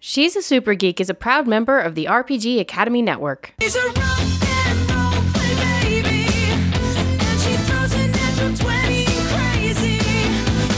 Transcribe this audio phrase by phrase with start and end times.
[0.00, 3.52] She's a Super Geek is a proud member of the RPG Academy Network.
[3.60, 9.98] She's a rock and roll play baby, and she throws a natural 20 crazy.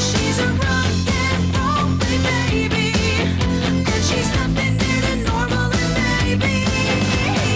[0.01, 6.65] She's a rock and roll play baby, and she's nothing near the normal and maybe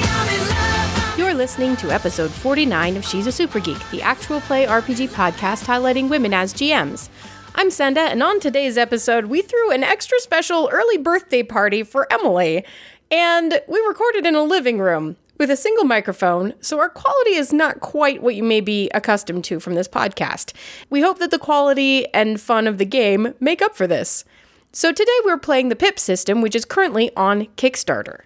[0.04, 1.18] I'm in love.
[1.18, 5.64] You're listening to episode 49 of She's a Super Geek, the actual play RPG podcast
[5.64, 7.08] highlighting women as GMs.
[7.56, 12.12] I'm Senda, and on today's episode, we threw an extra special early birthday party for
[12.12, 12.64] Emily.
[13.12, 17.52] And we recorded in a living room with a single microphone, so our quality is
[17.52, 20.52] not quite what you may be accustomed to from this podcast.
[20.90, 24.24] We hope that the quality and fun of the game make up for this.
[24.72, 28.22] So today we're playing the PIP system, which is currently on Kickstarter.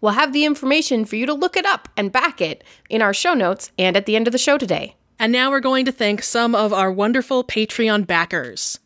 [0.00, 3.14] We'll have the information for you to look it up and back it in our
[3.14, 4.96] show notes and at the end of the show today.
[5.20, 8.78] And now we're going to thank some of our wonderful Patreon backers.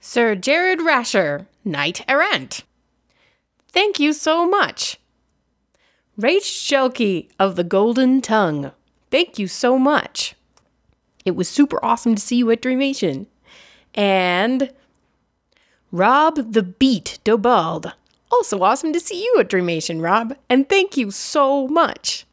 [0.00, 2.62] Sir Jared Rasher, Knight Errant.
[3.72, 4.98] Thank you so much.
[6.20, 8.72] Rach Shelkey of the Golden Tongue.
[9.10, 10.34] Thank you so much.
[11.24, 13.28] It was super awesome to see you at Dreamation.
[13.94, 14.70] And
[15.90, 17.94] Rob the Beat Dobald.
[18.30, 20.36] Also awesome to see you at Dreamation, Rob.
[20.50, 22.26] And thank you so much.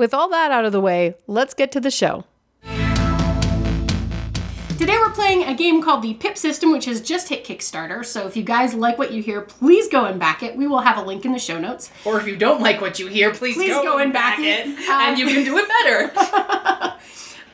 [0.00, 2.24] With all that out of the way, let's get to the show.
[4.78, 8.02] Today we're playing a game called the PIP System, which has just hit Kickstarter.
[8.02, 10.56] So if you guys like what you hear, please go and back it.
[10.56, 11.90] We will have a link in the show notes.
[12.06, 14.38] Or if you don't like what you hear, please, Please go, go and and back
[14.38, 14.88] back it, it.
[14.88, 16.96] and you can do it better.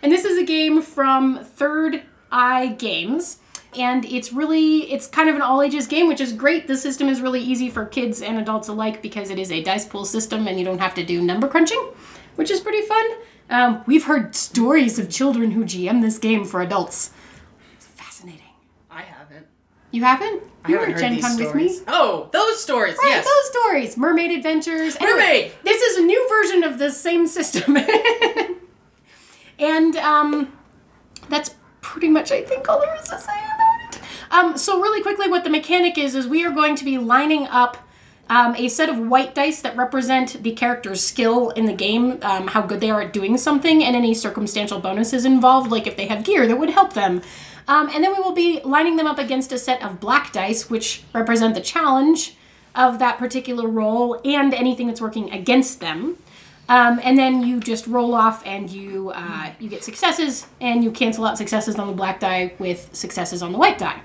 [0.02, 3.38] And this is a game from Third Eye Games.
[3.76, 6.68] And it's really, it's kind of an all ages game, which is great.
[6.68, 9.84] The system is really easy for kids and adults alike because it is a dice
[9.84, 11.90] pool system and you don't have to do number crunching,
[12.36, 13.04] which is pretty fun.
[13.50, 17.10] Um, we've heard stories of children who GM this game for adults.
[17.74, 18.40] It's fascinating.
[18.90, 19.46] I haven't.
[19.90, 20.42] You haven't?
[20.64, 21.78] I You haven't were at Gen Con with me?
[21.86, 22.96] Oh, those stories.
[22.98, 23.24] Right, yes.
[23.24, 23.96] those stories.
[23.96, 24.96] Mermaid Adventures.
[24.96, 25.52] Anyway, Mermaid!
[25.62, 27.76] This is a new version of the same system.
[29.58, 30.52] and um,
[31.28, 34.00] that's pretty much, I think, all there is to say about it.
[34.30, 37.46] Um, so really quickly, what the mechanic is, is we are going to be lining
[37.46, 37.85] up
[38.28, 42.48] um, a set of white dice that represent the character's skill in the game, um,
[42.48, 46.06] how good they are at doing something, and any circumstantial bonuses involved, like if they
[46.06, 47.22] have gear that would help them.
[47.68, 50.68] Um, and then we will be lining them up against a set of black dice,
[50.70, 52.36] which represent the challenge
[52.74, 56.18] of that particular roll and anything that's working against them.
[56.68, 60.90] Um, and then you just roll off and you uh, you get successes and you
[60.90, 64.00] cancel out successes on the black die with successes on the white die.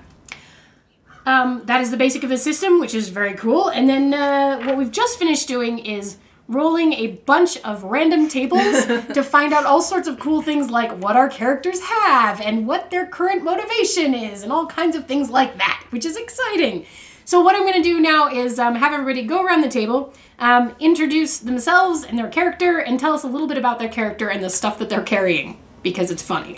[1.24, 3.68] Um, that is the basic of the system, which is very cool.
[3.68, 6.18] And then uh, what we've just finished doing is
[6.48, 10.90] rolling a bunch of random tables to find out all sorts of cool things like
[10.98, 15.30] what our characters have and what their current motivation is and all kinds of things
[15.30, 16.84] like that, which is exciting.
[17.24, 20.12] So what I'm going to do now is um, have everybody go around the table,
[20.40, 24.28] um, introduce themselves and their character, and tell us a little bit about their character
[24.28, 26.56] and the stuff that they're carrying because it's funny.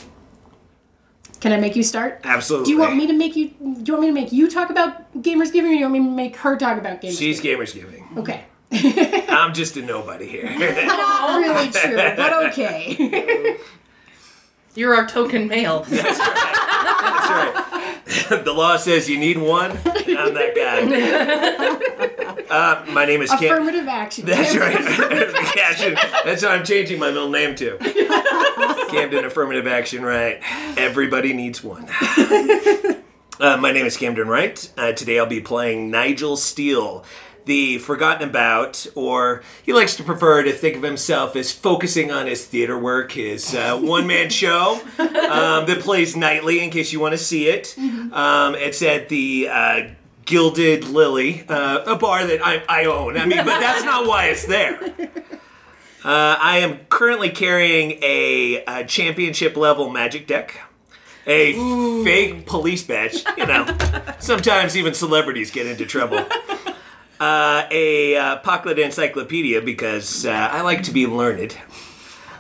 [1.45, 2.23] Can I make you start?
[2.25, 2.65] Absolutely.
[2.65, 3.49] Do you want me to make you?
[3.49, 5.93] Do you want me to make you talk about Gamers Giving, or do you want
[5.93, 7.19] me to make her talk about Gamers?
[7.19, 7.67] She's Giving?
[7.67, 8.09] Gamers Giving.
[8.17, 8.45] okay.
[9.29, 10.45] I'm just a nobody here.
[10.87, 13.59] Not really true, but okay.
[14.75, 15.85] You're our token male.
[15.89, 17.55] That's right.
[18.05, 18.45] That's right.
[18.45, 19.73] the law says you need one.
[19.73, 21.91] I'm that guy.
[22.45, 23.53] Uh, my name is Cam.
[23.53, 24.27] Affirmative action.
[24.27, 24.77] That's right.
[25.59, 25.95] Action.
[26.25, 27.79] That's what I'm changing my middle name to.
[28.91, 30.41] Camden Affirmative Action Right.
[30.77, 31.89] Everybody needs one.
[33.41, 34.71] Uh, my name is Camden Wright.
[34.77, 37.05] Uh, today I'll be playing Nigel Steele,
[37.45, 42.27] the forgotten about, or he likes to prefer to think of himself as focusing on
[42.27, 47.01] his theater work, his uh, one man show um, that plays nightly, in case you
[47.01, 47.77] want to see it.
[47.79, 49.49] Um, it's at the.
[49.51, 49.81] Uh,
[50.27, 53.19] Gilded Lily, uh, a bar that I, I own.
[53.19, 54.81] I mean, but that's not why it's there.
[56.05, 60.61] Uh, I am currently carrying a, uh championship level magic deck,
[61.27, 61.55] a
[62.05, 63.25] fake police badge.
[63.39, 63.75] You know,
[64.19, 66.27] sometimes even celebrities get into trouble.
[67.21, 71.57] Uh, a uh, pocket encyclopedia because uh, I like to be learned.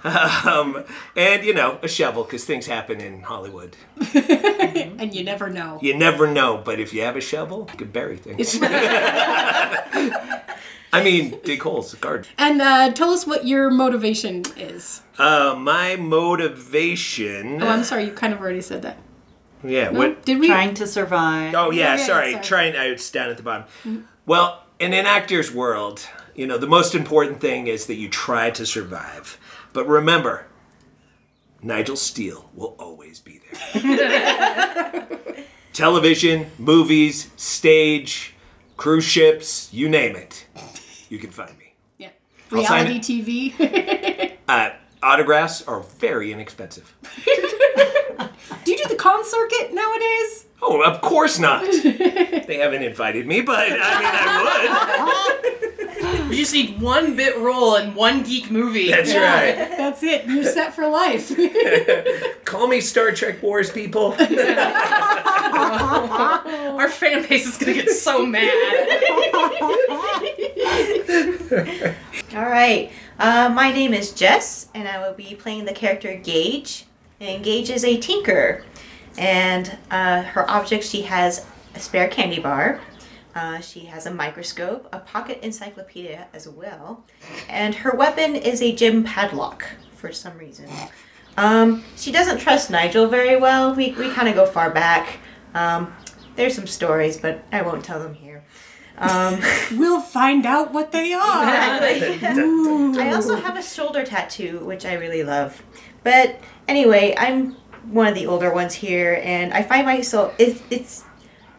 [0.04, 0.84] Um,
[1.16, 3.74] and you know, a shovel because things happen in Hollywood.
[4.14, 5.78] and you never know.
[5.80, 8.58] You never know, but if you have a shovel, you can bury things.
[8.62, 10.42] I
[11.02, 12.26] mean, dig holes, a garden.
[12.36, 15.00] And uh, tell us what your motivation is.
[15.18, 17.62] Uh, my motivation.
[17.62, 18.98] Oh, I'm sorry, you kind of already said that.
[19.64, 20.22] yeah, what?
[20.24, 20.46] Did we?
[20.48, 21.54] trying to survive.
[21.54, 22.32] Oh yeah, Yeah, yeah, sorry.
[22.32, 22.44] sorry.
[22.44, 22.76] Trying.
[22.76, 24.06] I it's down at the bottom.
[24.26, 28.50] Well, in an actor's world, you know, the most important thing is that you try
[28.50, 29.38] to survive.
[29.72, 30.46] But remember,
[31.62, 33.40] Nigel Steele will always be
[33.72, 35.08] there.
[35.72, 38.34] Television, movies, stage,
[38.76, 40.46] cruise ships, you name it.
[41.08, 41.74] You can find me.
[41.96, 42.10] Yeah.
[42.50, 44.36] Reality TV.
[44.46, 44.70] Uh,
[45.02, 46.94] autographs are very inexpensive.
[48.64, 50.46] do you do the con circuit nowadays?
[50.62, 51.62] Oh, of course not.
[51.64, 55.54] they haven't invited me, but I mean, I would.
[56.28, 58.86] We just need one bit role in one geek movie.
[58.86, 59.06] would.
[59.06, 59.54] That's right.
[59.76, 60.26] That's it.
[60.26, 61.32] You're set for life.
[62.44, 64.12] Call me Star Trek Wars people.
[66.74, 68.50] Our fan base is gonna get so mad.
[72.34, 72.90] All right.
[73.18, 76.84] Uh, my name is Jess, and I will be playing the character Gage.
[77.20, 78.64] And Gage is a tinker,
[79.16, 82.80] and uh, her object she has a spare candy bar.
[83.34, 87.04] Uh, she has a microscope, a pocket encyclopedia as well,
[87.48, 89.66] and her weapon is a gym padlock
[89.96, 90.68] for some reason.
[91.36, 93.74] Um, she doesn't trust Nigel very well.
[93.74, 95.18] We, we kind of go far back.
[95.54, 95.92] Um,
[96.36, 98.44] there's some stories, but I won't tell them here.
[98.98, 99.40] Um,
[99.72, 101.20] we'll find out what they are.
[101.22, 105.62] I also have a shoulder tattoo, which I really love.
[106.04, 106.38] But
[106.68, 107.52] anyway, I'm
[107.90, 111.04] one of the older ones here, and I find myself it's, it's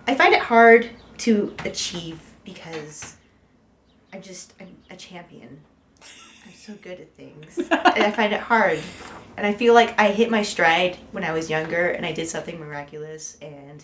[0.07, 3.15] I find it hard to achieve because
[4.13, 5.61] I'm just I'm a champion.
[6.45, 8.79] I'm so good at things, and I find it hard.
[9.37, 12.27] And I feel like I hit my stride when I was younger, and I did
[12.27, 13.83] something miraculous, and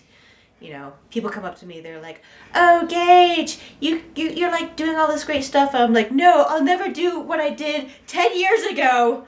[0.60, 2.22] you know, people come up to me, they're like,
[2.54, 6.62] "Oh, Gage, you, you you're like doing all this great stuff." I'm like, "No, I'll
[6.62, 9.26] never do what I did ten years ago.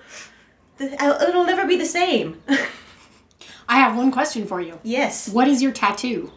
[0.79, 2.41] The- uh, It'll never be the same."
[3.69, 4.79] I have one question for you.
[4.83, 5.29] yes.
[5.31, 6.31] What is your tattoo?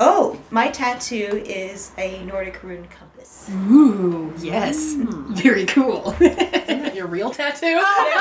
[0.00, 3.50] Oh, my tattoo is a Nordic rune compass.
[3.68, 4.94] Ooh, yes.
[4.94, 5.34] Mm.
[5.36, 6.14] Very cool.
[6.94, 7.74] Your real tattoo?
[7.74, 8.14] Not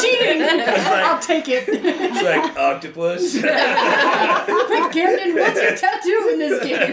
[0.00, 0.42] cheating!
[0.42, 1.64] I'll take it.
[1.68, 3.34] It's like octopus.
[3.42, 6.92] but Camden, what's your tattoo in this game?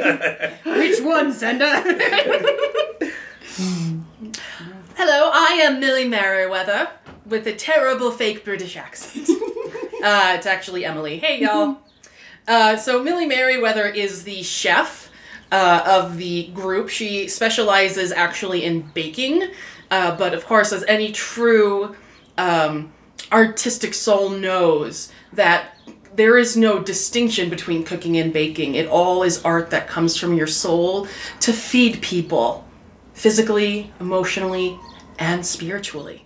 [0.78, 1.82] Which one, Senda?
[5.10, 6.90] Hello, I am Millie Merriweather
[7.26, 9.30] with a terrible fake British accent.
[10.04, 11.18] uh, it's actually Emily.
[11.18, 11.78] Hey, y'all.
[12.46, 15.10] Uh, so, Millie Merriweather is the chef
[15.50, 16.90] uh, of the group.
[16.90, 19.48] She specializes actually in baking,
[19.92, 21.96] uh, but of course, as any true
[22.38, 22.92] um,
[23.32, 25.78] artistic soul knows, that
[26.16, 28.76] there is no distinction between cooking and baking.
[28.76, 31.08] It all is art that comes from your soul
[31.40, 32.66] to feed people
[33.14, 34.78] physically, emotionally,
[35.18, 36.26] and spiritually.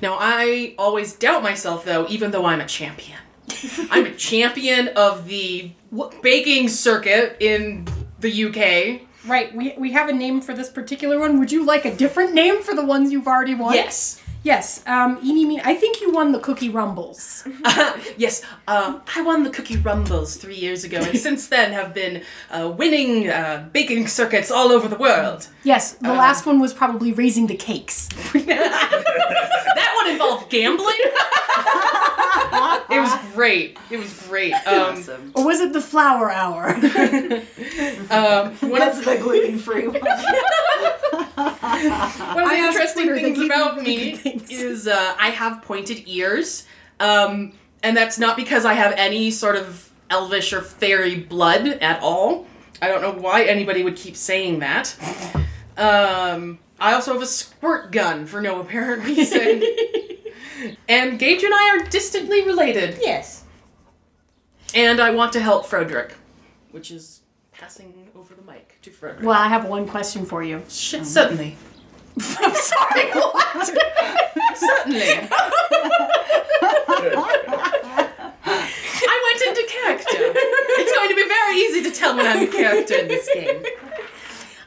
[0.00, 3.18] Now, I always doubt myself, though, even though I'm a champion.
[3.90, 5.72] I'm a champion of the
[6.22, 7.86] baking circuit in
[8.20, 9.08] the UK.
[9.26, 11.38] Right, we, we have a name for this particular one.
[11.38, 13.74] Would you like a different name for the ones you've already won?
[13.74, 14.20] Yes.
[14.44, 17.48] Yes, um, Eeny, meeny, I think you won the Cookie Rumbles.
[18.18, 22.22] yes, uh, I won the Cookie Rumbles three years ago, and since then have been
[22.50, 25.48] uh, winning uh, baking circuits all over the world.
[25.62, 28.08] Yes, the last one was probably raising the cakes.
[29.74, 30.94] That one involved gambling.
[32.90, 33.76] it was great.
[33.90, 34.52] It was great.
[34.66, 36.68] Um, Or was it the flower hour?
[38.10, 40.00] um, one That's the gluten free one.
[41.34, 44.50] One of the interesting things about me good things.
[44.62, 46.66] is uh, I have pointed ears,
[47.00, 47.52] um,
[47.82, 52.46] and that's not because I have any sort of elvish or fairy blood at all.
[52.82, 54.94] I don't know why anybody would keep saying that.
[55.76, 59.62] Um, I also have a squirt gun for no apparent reason.
[60.88, 63.44] and Gage and I are distantly related, Yes.
[64.74, 66.14] and I want to help Frederick,
[66.72, 67.20] which is
[67.52, 69.24] passing over the mic to Frederick.
[69.24, 70.62] well, I have one question for you.
[70.68, 71.56] Sh- certainly.
[72.20, 73.66] I'm sorry, what?
[74.56, 75.28] Certainly.
[77.86, 80.32] I went into character.
[80.76, 83.64] It's going to be very easy to tell when I'm a character in this game.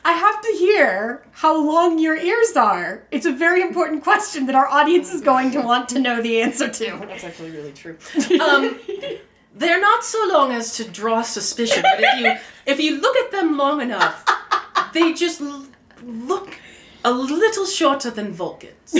[0.03, 3.03] I have to hear how long your ears are.
[3.11, 6.41] It's a very important question that our audience is going to want to know the
[6.41, 6.97] answer to.
[7.07, 7.97] That's actually really true.
[8.39, 8.79] Um,
[9.53, 12.35] they're not so long as to draw suspicion, but if you
[12.65, 14.23] if you look at them long enough,
[14.93, 15.65] they just l-
[16.03, 16.57] look
[17.07, 18.93] a little shorter than Vulcans.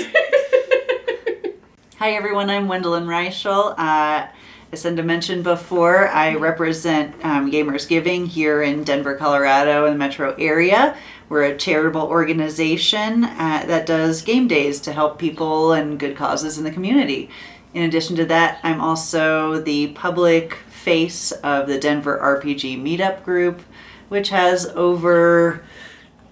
[1.97, 3.77] Hi everyone, I'm Wendelin Reichel.
[3.77, 4.27] Uh,
[4.71, 9.99] as Cinda mentioned before, I represent um, Gamers Giving here in Denver, Colorado, in the
[9.99, 10.95] metro area.
[11.27, 16.57] We're a charitable organization uh, that does game days to help people and good causes
[16.57, 17.29] in the community.
[17.73, 23.63] In addition to that, I'm also the public face of the Denver RPG Meetup Group,
[24.07, 25.61] which has over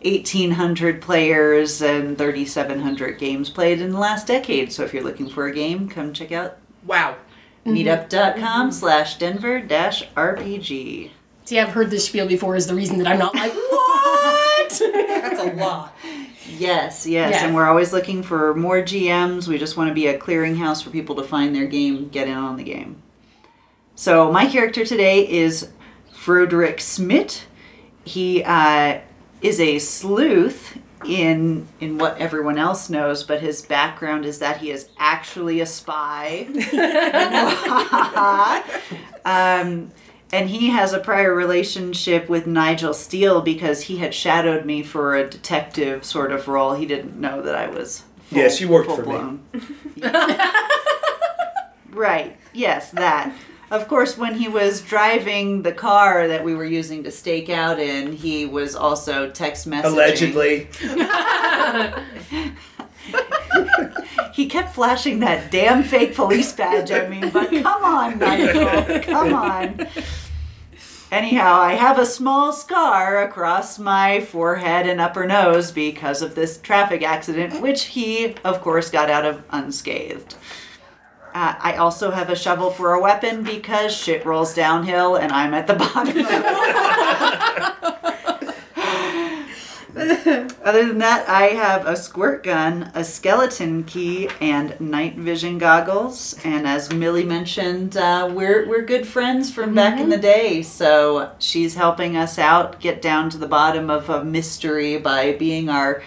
[0.06, 4.72] 1,800 players and 3,700 games played in the last decade.
[4.72, 7.16] So if you're looking for a game, come check out Wow.
[7.66, 11.10] meetup.com slash denver dash RPG.
[11.46, 12.56] See, I've heard this spiel before.
[12.56, 14.70] Is the reason that I'm not like what?
[14.80, 15.94] That's a lot.
[16.48, 17.46] Yes, yes, Yeah.
[17.48, 19.48] and we're always looking for more GMs.
[19.48, 22.36] We just want to be a clearinghouse for people to find their game, get in
[22.38, 23.02] on the game.
[23.96, 25.70] So my character today is
[26.14, 27.46] Frederick Smith.
[28.04, 29.00] He uh,
[29.42, 34.72] is a sleuth in in what everyone else knows, but his background is that he
[34.72, 36.48] is actually a spy.
[39.26, 39.92] um,
[40.32, 45.16] and he has a prior relationship with Nigel Steele because he had shadowed me for
[45.16, 46.74] a detective sort of role.
[46.74, 48.04] He didn't know that I was.
[48.24, 49.40] Full, Yes, you worked for me.
[51.92, 52.36] right.
[52.54, 53.34] Yes, that.
[53.72, 57.80] Of course, when he was driving the car that we were using to stake out
[57.80, 59.86] in, he was also text messaging.
[59.86, 60.68] Allegedly.
[64.34, 69.34] He kept flashing that damn fake police badge at me, but come on, Michael, come
[69.34, 69.88] on.
[71.10, 76.58] Anyhow, I have a small scar across my forehead and upper nose because of this
[76.58, 80.36] traffic accident, which he, of course, got out of unscathed.
[81.36, 85.54] Uh, I also have a shovel for a weapon because shit rolls downhill and I'm
[85.54, 86.26] at the bottom of.
[90.64, 96.40] Other than that, I have a squirt gun, a skeleton key, and night vision goggles.
[96.46, 101.32] And as Millie mentioned, uh, we're we're good friends from back in the day, so
[101.40, 106.02] she's helping us out get down to the bottom of a mystery by being our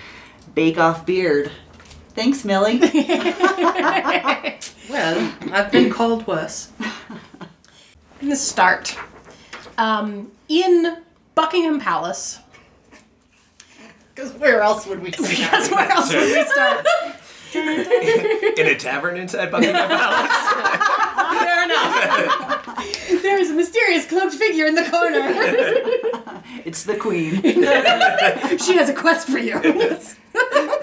[0.55, 1.53] bake off beard.
[2.19, 2.81] Thanks, Millie.
[4.91, 6.73] Well, I've been called worse.
[6.81, 7.19] I'm
[8.23, 8.97] gonna start.
[9.77, 10.97] Um, in
[11.35, 12.39] Buckingham Palace.
[14.15, 16.87] Because where else would we see That's where else would we start?
[17.55, 21.41] In a tavern inside Buckingham Palace.
[21.41, 23.23] Fair enough.
[23.23, 25.21] There is a mysterious cloaked figure in the corner.
[26.65, 27.41] it's the queen.
[27.43, 29.61] she has a quest for you.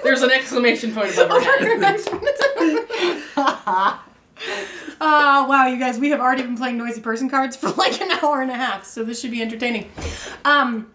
[0.04, 2.00] There's an exclamation point above her head.
[5.02, 8.12] Ah, wow, you guys, we have already been playing noisy person cards for like an
[8.24, 9.92] hour and a half, so this should be entertaining.
[10.46, 10.90] Um,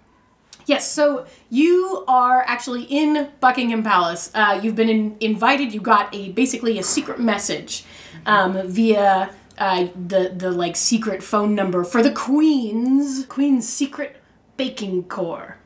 [0.71, 4.31] yes, so you are actually in Buckingham Palace.
[4.33, 5.75] Uh, you've been in, invited.
[5.75, 7.85] You got a basically a secret message
[8.25, 14.17] um, via uh, the the like secret phone number for the Queen's Queen's secret
[14.57, 15.59] baking corps,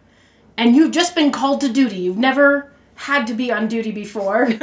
[0.57, 1.97] and you've just been called to duty.
[1.97, 4.49] You've never had to be on duty before.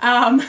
[0.00, 0.42] Um,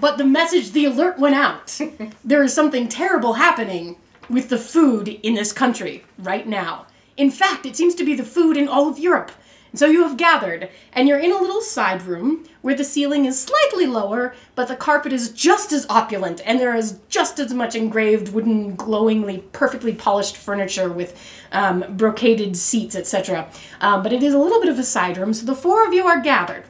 [0.00, 1.78] but the message, the alert went out.
[2.24, 3.96] there is something terrible happening
[4.28, 6.87] with the food in this country right now.
[7.18, 9.30] In fact, it seems to be the food in all of Europe.
[9.74, 13.38] So you have gathered, and you're in a little side room where the ceiling is
[13.38, 17.74] slightly lower, but the carpet is just as opulent, and there is just as much
[17.74, 21.20] engraved wooden, glowingly, perfectly polished furniture with
[21.52, 23.50] um, brocaded seats, etc.
[23.82, 25.92] Um, but it is a little bit of a side room, so the four of
[25.92, 26.64] you are gathered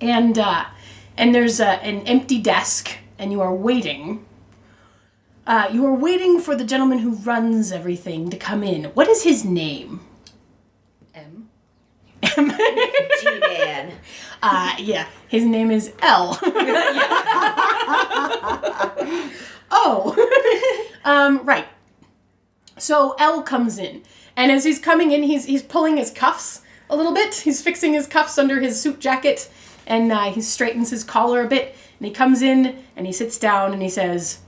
[0.00, 0.64] and uh,
[1.16, 4.24] and there's a, an empty desk, and you are waiting.
[5.46, 8.84] Uh, you are waiting for the gentleman who runs everything to come in.
[8.84, 10.00] What is his name?
[11.14, 11.48] M.
[12.22, 12.50] M.
[13.20, 13.92] G man.
[14.42, 16.38] Uh, yeah, his name is L.
[19.70, 20.16] oh,
[21.04, 21.66] um, right.
[22.78, 24.02] So L comes in,
[24.38, 27.34] and as he's coming in, he's he's pulling his cuffs a little bit.
[27.34, 29.50] He's fixing his cuffs under his suit jacket,
[29.86, 31.76] and uh, he straightens his collar a bit.
[31.98, 34.38] And he comes in and he sits down and he says,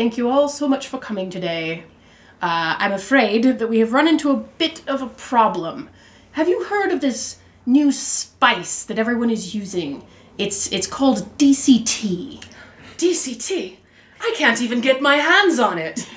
[0.00, 1.84] "Thank you all so much for coming today.
[2.40, 5.90] Uh, I'm afraid that we have run into a bit of a problem.
[6.32, 10.02] Have you heard of this new spice that everyone is using?
[10.38, 12.42] It's it's called DCT."
[12.96, 13.76] DCT.
[14.22, 16.08] I can't even get my hands on it.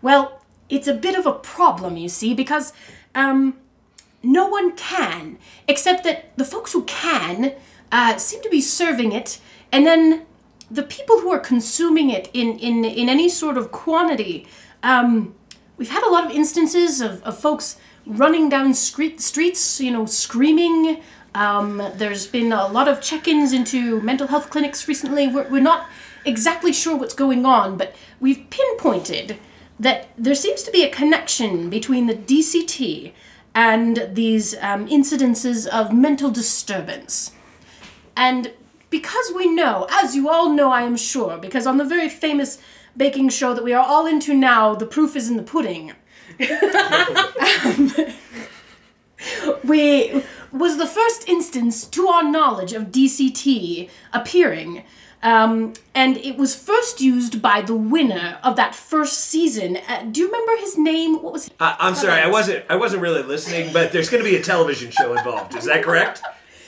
[0.00, 2.72] Well, it's a bit of a problem, you see, because
[3.16, 3.58] um,
[4.22, 7.56] no one can, except that the folks who can
[7.90, 9.40] uh, seem to be serving it,
[9.72, 10.26] and then
[10.70, 14.46] the people who are consuming it in in, in any sort of quantity.
[14.82, 15.34] Um,
[15.76, 20.06] we've had a lot of instances of, of folks running down street, streets, you know,
[20.06, 21.02] screaming.
[21.34, 25.28] Um, there's been a lot of check-ins into mental health clinics recently.
[25.28, 25.88] We're, we're not
[26.24, 29.38] exactly sure what's going on, but we've pinpointed
[29.78, 33.12] that there seems to be a connection between the DCT
[33.54, 37.32] and these um, incidences of mental disturbance.
[38.16, 38.52] And
[38.90, 42.58] because we know, as you all know, I am sure, because on the very famous
[42.96, 45.92] baking show that we are all into now, the proof is in the pudding.
[46.40, 47.92] Um,
[49.64, 54.84] we was the first instance, to our knowledge, of DCT appearing
[55.22, 59.78] Um, and it was first used by the winner of that first season.
[59.88, 61.22] Uh, do you remember his name?
[61.22, 62.64] What was Uh, I'm sorry, I wasn't.
[62.68, 65.56] I wasn't really listening, but there's going to be a television show involved.
[65.56, 66.22] Is that correct?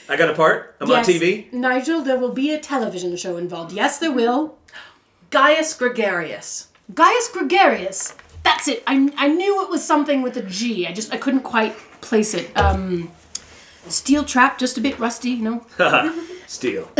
[0.08, 0.76] I got a part.
[0.80, 1.52] I'm on TV.
[1.52, 3.72] Nigel, there will be a television show involved.
[3.72, 4.56] Yes, there will.
[5.30, 6.68] Gaius Gregarious.
[6.94, 8.14] Gaius Gregarious.
[8.42, 8.82] That's it.
[8.86, 10.86] I, I knew it was something with a G.
[10.86, 12.56] I just I couldn't quite place it.
[12.56, 13.10] Um,
[13.88, 15.66] steel trap, just a bit rusty, you know.
[16.46, 16.90] Steel.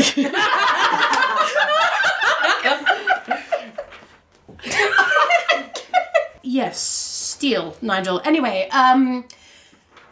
[6.42, 8.22] Yes, steel, Nigel.
[8.24, 9.26] Anyway, um,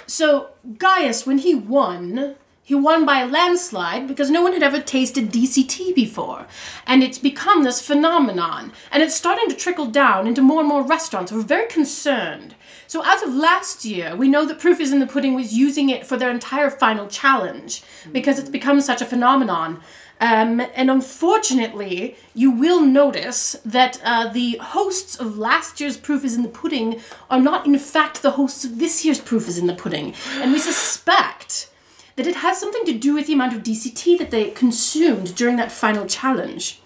[0.07, 2.35] so Gaius, when he won,
[2.67, 6.49] he won by a landslide because no one had ever tasted DCT before.
[6.85, 8.73] And it's become this phenomenon.
[8.91, 11.31] And it's starting to trickle down into more and more restaurants.
[11.31, 12.57] We're very concerned.
[12.89, 15.91] So, as of last year, we know that Proof is in the Pudding was using
[15.91, 19.81] it for their entire final challenge because it's become such a phenomenon.
[20.21, 26.35] Um, and unfortunately, you will notice that uh, the hosts of last year's Proof is
[26.35, 29.69] in the Pudding are not, in fact, the hosts of this year's Proof is in
[29.69, 30.15] the Pudding.
[30.41, 31.71] And we suspect
[32.17, 35.57] that it has something to do with the amount of DCT that they consumed during
[35.57, 36.81] that final challenge.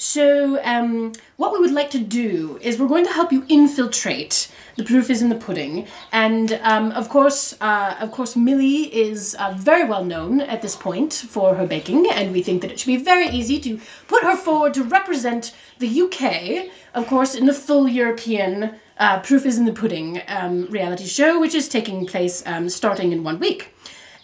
[0.00, 4.48] So, um, what we would like to do is we're going to help you infiltrate.
[4.76, 9.34] The proof is in the pudding, and um, of course, uh, of course, Millie is
[9.40, 12.78] uh, very well known at this point for her baking, and we think that it
[12.78, 17.46] should be very easy to put her forward to represent the UK, of course, in
[17.46, 22.06] the full European uh, Proof is in the Pudding um, reality show, which is taking
[22.06, 23.74] place um, starting in one week.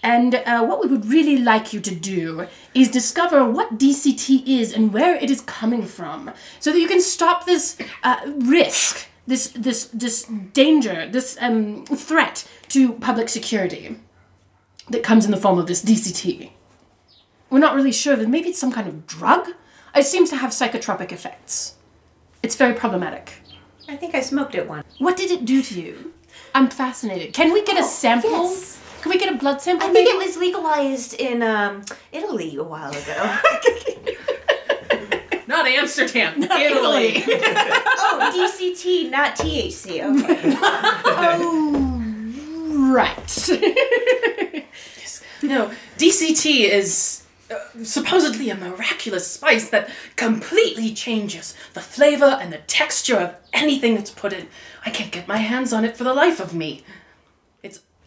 [0.04, 4.74] And uh, what we would really like you to do is discover what DCT is
[4.74, 6.30] and where it is coming from,
[6.60, 12.46] so that you can stop this uh, risk, this this this danger, this um, threat
[12.68, 13.96] to public security
[14.90, 16.50] that comes in the form of this DCT.
[17.48, 19.48] We're not really sure that maybe it's some kind of drug.
[19.96, 21.76] It seems to have psychotropic effects.
[22.42, 23.32] It's very problematic.
[23.88, 24.84] I think I smoked it once.
[24.98, 26.12] What did it do to you?
[26.54, 27.32] I'm fascinated.
[27.32, 28.30] Can we get a sample?
[28.30, 28.83] yes.
[29.04, 29.86] Can we get a blood sample?
[29.86, 30.16] I think maybe?
[30.16, 33.38] it was legalized in um, Italy a while ago.
[35.46, 36.40] Not Amsterdam.
[36.48, 37.22] not Italy.
[37.26, 40.00] oh, DCT, not THC.
[40.00, 40.56] Okay.
[42.94, 43.38] Right.
[45.42, 52.58] No, DCT is uh, supposedly a miraculous spice that completely changes the flavor and the
[52.66, 54.48] texture of anything that's put in.
[54.86, 56.84] I can't get my hands on it for the life of me.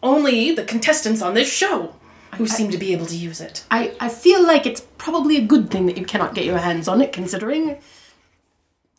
[0.02, 1.94] Only the contestants on this show
[2.36, 3.64] who seem to be able to use it.
[3.70, 6.86] I, I feel like it's probably a good thing that you cannot get your hands
[6.86, 7.78] on it, considering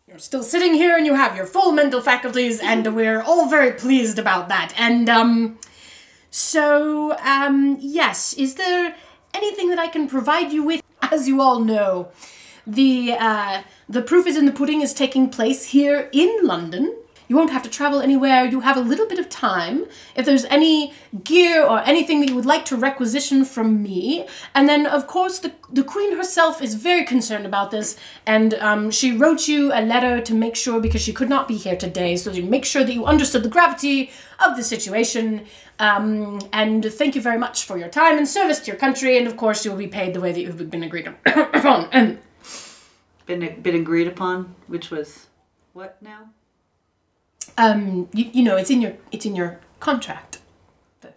[0.08, 3.72] you're still sitting here and you have your full mental faculties, and we're all very
[3.72, 4.74] pleased about that.
[4.78, 5.60] And, um,
[6.32, 8.96] so, um, yes, is there
[9.34, 10.84] anything that I can provide you with?
[11.02, 12.10] As you all know,
[12.68, 16.96] the, uh, the proof is in the pudding is taking place here in London.
[17.30, 18.46] You won't have to travel anywhere.
[18.46, 19.86] You have a little bit of time.
[20.16, 24.68] If there's any gear or anything that you would like to requisition from me, and
[24.68, 29.16] then of course the the queen herself is very concerned about this, and um, she
[29.16, 32.34] wrote you a letter to make sure because she could not be here today, so
[32.34, 34.10] to make sure that you understood the gravity
[34.44, 35.46] of the situation.
[35.78, 39.28] Um, and thank you very much for your time and service to your country, and
[39.28, 41.90] of course you will be paid the way that you've been agreed upon.
[43.28, 45.28] Been been agreed upon, which was
[45.74, 46.32] what now?
[47.60, 50.40] Um, you, you know, it's in your it's in your contract.
[51.02, 51.10] The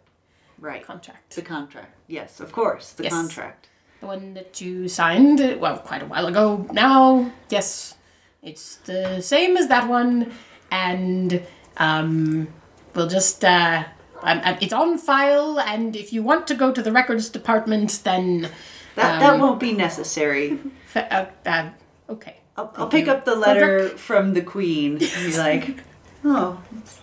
[0.59, 0.85] Right.
[0.85, 1.35] contract.
[1.37, 1.95] The contract.
[2.09, 2.93] Yes, of course.
[2.93, 3.13] The Yes.
[3.13, 3.69] contract.
[4.01, 7.31] The one that you signed, well, quite a while ago now.
[7.49, 7.95] Yes,
[8.43, 10.33] it's the same as that one,
[10.71, 11.43] and
[11.77, 12.49] um,
[12.95, 13.45] we'll just.
[13.45, 13.85] Uh,
[14.25, 18.01] um, um, it's on file, and if you want to go to the records department,
[18.05, 18.49] then.
[18.95, 20.59] That that won't be necessary.
[20.95, 21.07] F-
[21.45, 21.71] uh, uh,
[22.11, 22.37] okay.
[22.57, 25.81] I'll, I'll pick up the letter from the queen and be like,
[26.25, 27.01] oh, it's,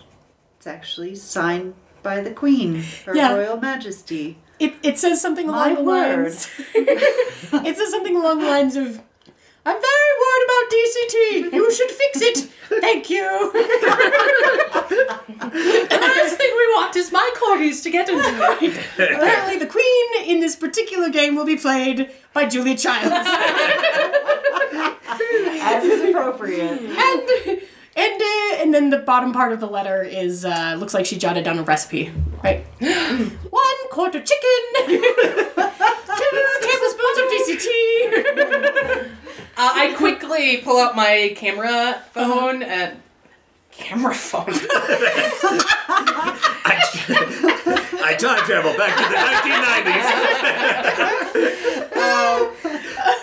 [0.58, 3.34] it's actually signed by the queen, her Yeah.
[3.34, 4.38] royal majesty.
[4.58, 6.22] It, it says something along My the word.
[6.24, 6.48] lines.
[6.74, 9.00] it says something along the lines of,
[9.66, 11.52] "I'm very worried about DCT.
[11.54, 12.38] You should fix it.
[12.80, 13.52] Thank you."
[15.50, 18.76] The last thing we want is my corgis to get into it.
[18.94, 23.10] Apparently, the queen in this particular game will be played by Julia Childs,
[25.62, 26.80] As is appropriate.
[26.82, 27.60] and
[27.96, 31.18] and uh, and then the bottom part of the letter is uh, looks like she
[31.18, 32.64] jotted down a recipe, right?
[32.80, 35.14] One quarter chicken, two
[36.62, 39.10] tablespoons of DCT.
[39.56, 42.98] Uh, I quickly pull out my camera phone and
[43.80, 44.44] camera phone.
[48.02, 49.16] I time travel back to the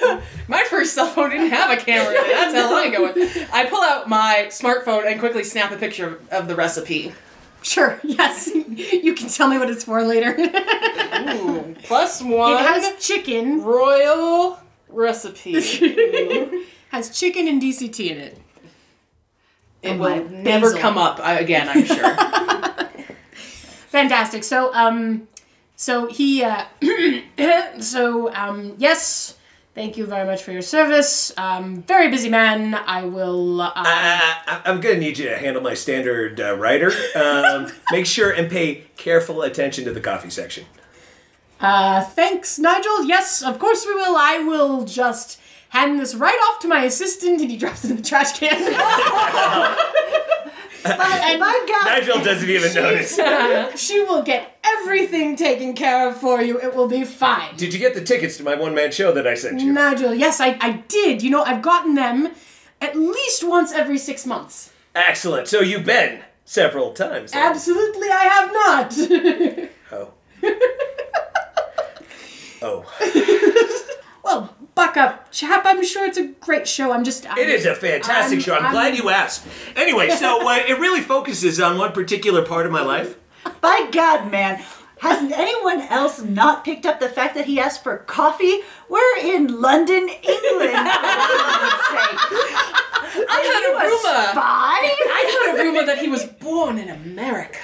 [0.10, 0.24] 1990s.
[0.50, 2.28] My first first cell phone didn't have a camera in it.
[2.34, 3.50] That's how long ago it was.
[3.52, 7.14] I pull out my smartphone and quickly snap a picture of the recipe.
[7.62, 8.00] Sure.
[8.04, 8.48] Yes.
[8.48, 10.36] You can tell me what it's for later.
[10.40, 12.54] Ooh, plus one.
[12.54, 13.62] It has chicken.
[13.64, 15.54] royal recipe.
[16.90, 18.38] Has chicken and DCT in it.
[19.82, 22.16] It Oh will my never come up again, I'm sure.
[23.90, 24.44] Fantastic.
[24.44, 25.28] So um,
[25.76, 26.66] so he uh,
[27.80, 29.34] so um, yes.
[29.76, 31.32] Thank you very much for your service.
[31.38, 32.74] Um, very busy man.
[32.74, 33.62] I will.
[33.62, 36.92] Uh, Uh, I- I'm gonna need you to handle my standard uh, writer.
[37.16, 40.66] Um, make sure and pay careful attention to the coffee section.
[41.62, 43.04] Uh, thanks, Nigel.
[43.06, 44.16] Yes, of course we will.
[44.18, 47.98] I will just hand this right off to my assistant, and he drops it in
[47.98, 48.58] the trash can.
[50.86, 53.20] And my God, Nigel doesn't even notice.
[53.82, 56.62] she will get everything taken care of for you.
[56.62, 57.56] It will be fine.
[57.58, 59.74] Did you get the tickets to my one man show that I sent you?
[59.74, 61.22] Nigel, yes, I, I did.
[61.22, 62.30] You know, I've gotten them
[62.82, 64.72] at least once every six months.
[64.96, 65.48] Excellent.
[65.48, 67.32] So you've been several times.
[67.32, 67.44] then.
[67.44, 69.70] Absolutely, I have not.
[69.92, 70.14] Oh.
[72.62, 72.86] oh.
[74.24, 75.64] well, buck up, chap.
[75.66, 76.92] I'm sure it's a great show.
[76.94, 77.30] I'm just.
[77.30, 78.56] I'm, It is a fantastic I'm- show.
[78.56, 79.46] I'm, I'm- glad you asked.
[79.76, 83.18] Anyway, so uh, it really focuses on one particular part of my life.
[83.60, 84.64] by God, man.
[85.00, 88.62] Hasn't anyone else not picked up the fact that he asked for coffee?
[88.90, 90.72] We're in London, England.
[90.72, 90.88] for
[91.94, 92.18] sake.
[93.30, 94.32] I You had a a rumor.
[94.32, 94.42] spy?
[94.42, 97.60] I heard a rumor that he was born in America.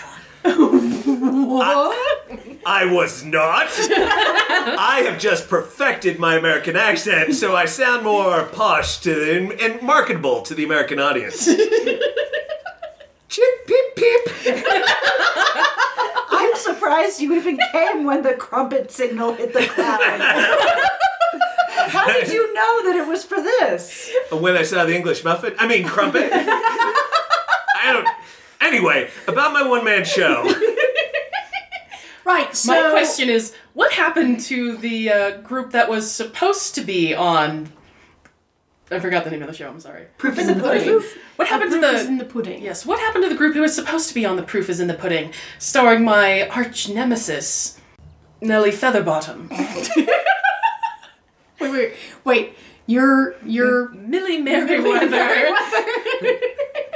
[2.66, 3.68] I was not.
[3.70, 9.52] I have just perfected my American accent, so I sound more posh to the, and,
[9.54, 11.46] and marketable to the American audience.
[11.46, 11.58] Chip
[13.68, 14.22] peep peep.
[16.30, 20.02] I'm surprised you even came when the crumpet signal hit the cloud.
[21.90, 24.12] How did you know that it was for this?
[24.32, 26.30] When I saw the English muffin, I mean crumpet.
[26.34, 28.08] I don't.
[28.64, 30.52] Anyway, about my one man show.
[32.26, 32.56] Right.
[32.56, 37.14] So My question is, what happened to the uh, group that was supposed to be
[37.14, 37.70] on?
[38.90, 39.68] I forgot the name of the show.
[39.68, 40.06] I'm sorry.
[40.18, 41.02] Proof is in the pudding.
[41.36, 42.08] What happened to proof is the?
[42.08, 42.62] in the pudding.
[42.64, 44.80] Yes, what happened to the group who was supposed to be on The Proof is
[44.80, 47.78] in the Pudding, starring my arch nemesis,
[48.40, 49.50] Nellie Featherbottom?
[51.60, 52.58] Wait, wait, wait.
[52.88, 55.56] You're you're Millie Merriweather.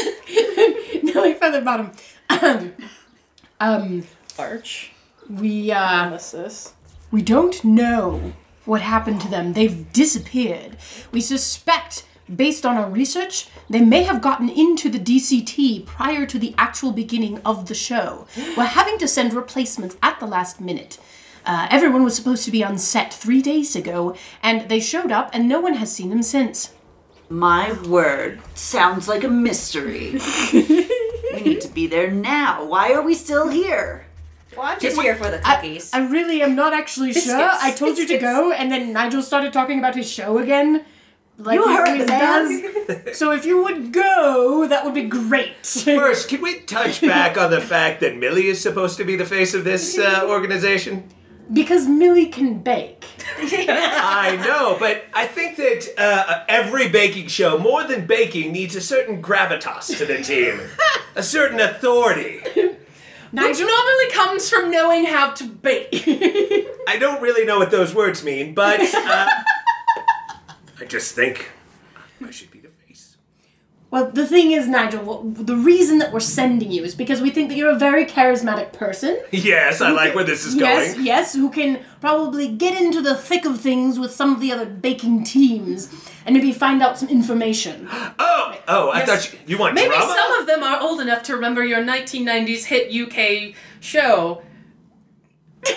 [1.02, 1.94] Nelly Featherbottom.
[3.60, 4.04] um,
[4.38, 4.92] arch
[5.28, 6.74] we uh, nemesis.
[7.10, 8.32] we don't know
[8.64, 9.52] what happened to them.
[9.52, 10.76] They've disappeared.
[11.12, 16.38] We suspect, based on our research, they may have gotten into the DCT prior to
[16.38, 18.26] the actual beginning of the show.
[18.56, 20.98] We're having to send replacements at the last minute.
[21.46, 25.30] Uh, everyone was supposed to be on set three days ago, and they showed up,
[25.32, 26.74] and no one has seen them since.
[27.30, 30.18] My word, sounds like a mystery.
[30.52, 32.64] we need to be there now.
[32.64, 34.04] Why are we still here?
[34.56, 35.92] Well, I'm just here for the cookies.
[35.92, 37.38] I really am not actually sure.
[37.38, 37.62] Biscuits.
[37.62, 40.84] I told you to go, and then Nigel started talking about his show again.
[41.38, 43.16] Like You he heard always the does.
[43.16, 45.64] So if you would go, that would be great.
[45.64, 49.24] First, can we touch back on the fact that Millie is supposed to be the
[49.24, 51.08] face of this uh, organization?
[51.52, 53.04] Because Millie can bake.
[53.38, 58.80] I know, but I think that uh, every baking show, more than baking, needs a
[58.80, 60.60] certain gravitas to the team,
[61.14, 62.40] a certain authority.
[63.32, 65.88] Which normally comes from knowing how to bake.
[66.88, 69.28] I don't really know what those words mean, but uh,
[70.80, 71.50] I just think
[72.24, 72.49] I should be the face.
[73.90, 77.30] Well, the thing is, Nigel, what, the reason that we're sending you is because we
[77.30, 79.18] think that you're a very charismatic person.
[79.32, 81.04] Yes, I like where this is Yes, going.
[81.06, 84.64] yes, who can probably get into the thick of things with some of the other
[84.66, 85.92] baking teams
[86.24, 87.88] and maybe find out some information.
[88.22, 89.08] Oh, oh, I Yes.
[89.08, 90.14] thought you, you want Maybe drama.
[90.14, 94.42] some of them are old enough to remember your 1990s hit UK show.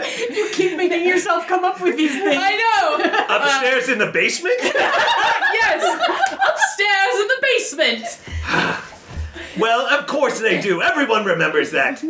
[0.30, 2.36] You keep making yourself come up with these things.
[2.38, 3.04] I know!
[3.36, 4.54] Upstairs in the basement?
[4.62, 5.82] yes!
[6.32, 8.20] Upstairs in the basement!
[9.58, 10.82] well, of course they do.
[10.82, 12.02] Everyone remembers that.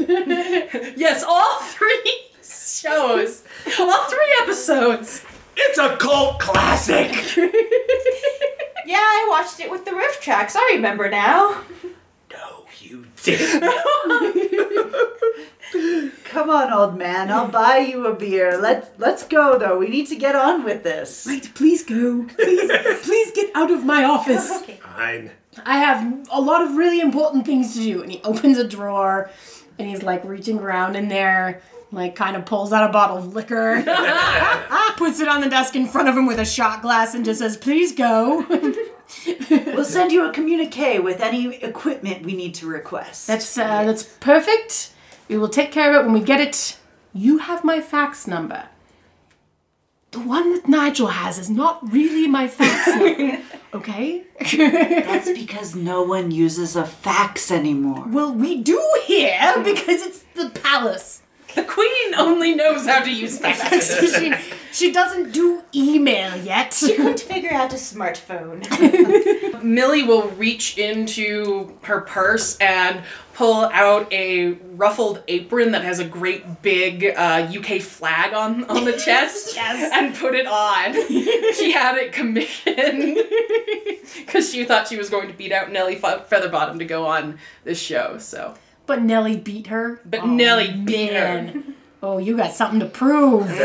[0.96, 3.42] Yes, all three shows.
[3.78, 5.24] All three episodes.
[5.56, 7.12] It's a cult classic.
[7.36, 10.54] yeah, I watched it with the RiffTrax.
[10.56, 11.62] I remember now.
[12.32, 13.62] No, you didn't.
[16.24, 17.30] Come on, old man.
[17.30, 18.60] I'll buy you a beer.
[18.60, 19.78] Let's let's go though.
[19.78, 21.26] We need to get on with this.
[21.26, 22.24] Right, please go.
[22.24, 22.70] Please,
[23.02, 24.50] please get out of my office.
[24.96, 25.30] Fine.
[25.64, 28.02] I have a lot of really important things to do.
[28.02, 29.30] And he opens a drawer
[29.78, 33.34] and he's like reaching around in there like kind of pulls out a bottle of
[33.34, 33.82] liquor,
[34.96, 37.40] puts it on the desk in front of him with a shot glass, and just
[37.40, 38.44] says, "Please go."
[39.50, 43.26] We'll send you a communique with any equipment we need to request.
[43.26, 44.92] That's uh, that's perfect.
[45.28, 46.78] We will take care of it when we get it.
[47.12, 48.64] You have my fax number.
[50.12, 53.38] The one that Nigel has is not really my fax number.
[53.74, 54.24] Okay?
[54.40, 58.04] That's because no one uses a fax anymore.
[58.08, 61.22] well, we do here because it's the palace.
[61.54, 63.70] The queen only knows how to use fax.
[64.72, 66.72] She, she doesn't do email yet.
[66.74, 68.62] She couldn't figure out a smartphone.
[69.62, 73.02] Millie will reach into her purse and
[73.35, 78.85] pull out a ruffled apron that has a great big uh, UK flag on, on
[78.85, 79.90] the chest Yes.
[79.94, 80.92] and put it on.
[81.54, 83.16] she had it commissioned
[84.26, 87.38] because she thought she was going to beat out Nellie Fe- Featherbottom to go on
[87.64, 88.18] this show.
[88.18, 88.54] So,
[88.87, 90.00] But Nellie beat her.
[90.04, 91.52] But Nellie beat her.
[92.02, 92.10] Man.
[92.10, 93.46] Oh, you got something to prove.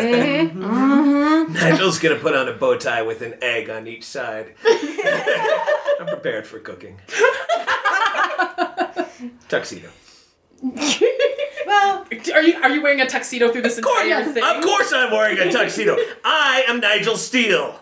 [0.47, 1.54] Mm-hmm.
[1.54, 4.54] Nigel's gonna put on a bow tie with an egg on each side.
[4.65, 7.00] I'm prepared for cooking.
[9.47, 9.89] Tuxedo.
[10.62, 14.43] well, Are you are you wearing a tuxedo through this entire thing?
[14.43, 15.97] Of course I'm wearing a tuxedo.
[16.23, 17.80] I am Nigel Steele.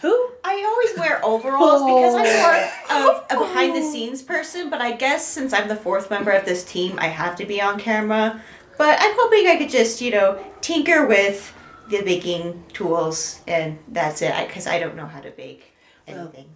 [0.00, 0.30] who?
[0.44, 2.40] I always wear overalls because I'm oh.
[2.40, 3.48] more of a oh.
[3.48, 6.98] behind the scenes person, but I guess since I'm the fourth member of this team,
[6.98, 8.40] I have to be on camera.
[8.78, 11.54] But I'm hoping I could just, you know, tinker with
[11.88, 15.72] the baking tools, and that's it, because I, don't know how to bake
[16.06, 16.46] anything.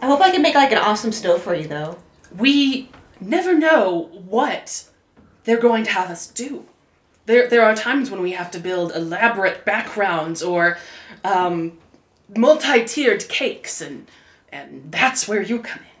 [0.00, 1.98] I hope I can make like an awesome stove for you, though.
[2.36, 4.88] we never know what
[5.44, 6.66] they're going to have us do.
[7.26, 10.78] There, there are times when we have to build elaborate backgrounds or
[11.22, 11.78] um,
[12.36, 14.10] multi-tiered cakes, and
[14.52, 15.93] and that's where you come in.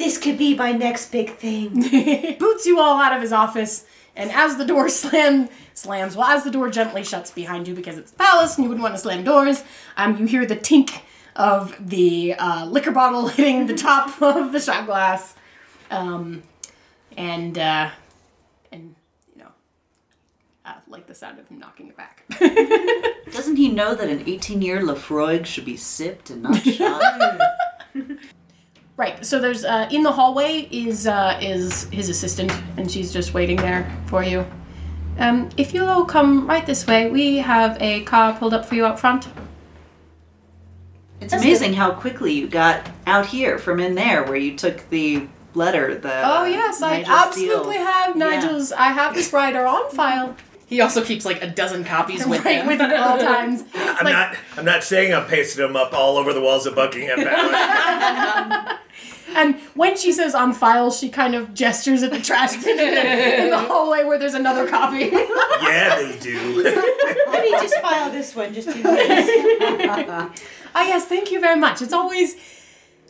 [0.00, 1.82] This could be my next big thing.
[2.38, 3.84] boots you all out of his office,
[4.16, 7.98] and as the door slam slams, well, as the door gently shuts behind you because
[7.98, 9.62] it's a palace and you wouldn't want to slam doors,
[9.98, 11.02] um, you hear the tink
[11.36, 15.34] of the uh, liquor bottle hitting the top of the shot glass,
[15.90, 16.44] um,
[17.18, 17.90] and uh,
[18.72, 18.94] and
[19.36, 19.50] you know,
[20.64, 22.24] uh, like the sound of him knocking it back.
[23.32, 27.38] Doesn't he know that an 18 year Laphroaig should be sipped and not shot?
[29.00, 29.24] Right.
[29.24, 33.56] So there's uh, in the hallway is uh, is his assistant, and she's just waiting
[33.56, 34.44] there for you.
[35.18, 38.74] Um, if you'll all come right this way, we have a car pulled up for
[38.74, 39.26] you out front.
[41.18, 45.26] It's amazing how quickly you got out here from in there where you took the
[45.54, 45.94] letter.
[45.94, 48.28] The Oh yes, I absolutely have Yeah.
[48.28, 48.70] Nigel's.
[48.70, 50.36] I have this rider on file
[50.70, 52.66] He also keeps like a dozen copies with right him.
[52.68, 53.64] with him at all times.
[53.74, 54.36] I'm Like- not.
[54.56, 58.78] I'm not saying I'm pasting them up all over the walls of Buckingham Palace.
[59.32, 63.50] And when she says on file, she kind of gestures at the trash bin in
[63.50, 64.98] the hallway where there's another copy.
[65.62, 66.64] yeah, they do.
[66.64, 68.82] Let me just file this one just in case.
[70.74, 71.80] Ah, yes, thank you very much.
[71.80, 72.34] It's always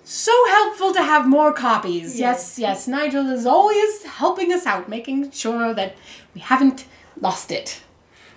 [0.05, 2.21] so helpful to have more copies.
[2.21, 5.97] Yes, yes, Nigel is always helping us out, making sure that
[6.35, 6.85] we haven't
[7.21, 7.81] lost it.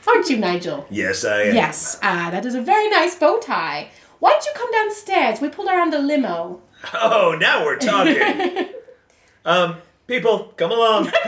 [0.08, 0.86] Aren't you, Nigel?
[0.90, 1.56] yes, I am.
[1.56, 3.90] Yes, ah, that is a very nice bow tie.
[4.20, 5.42] Why don't you come downstairs?
[5.42, 6.62] We pulled around the limo.
[6.94, 8.68] Oh, now we're talking.
[9.46, 11.10] um, people, come along.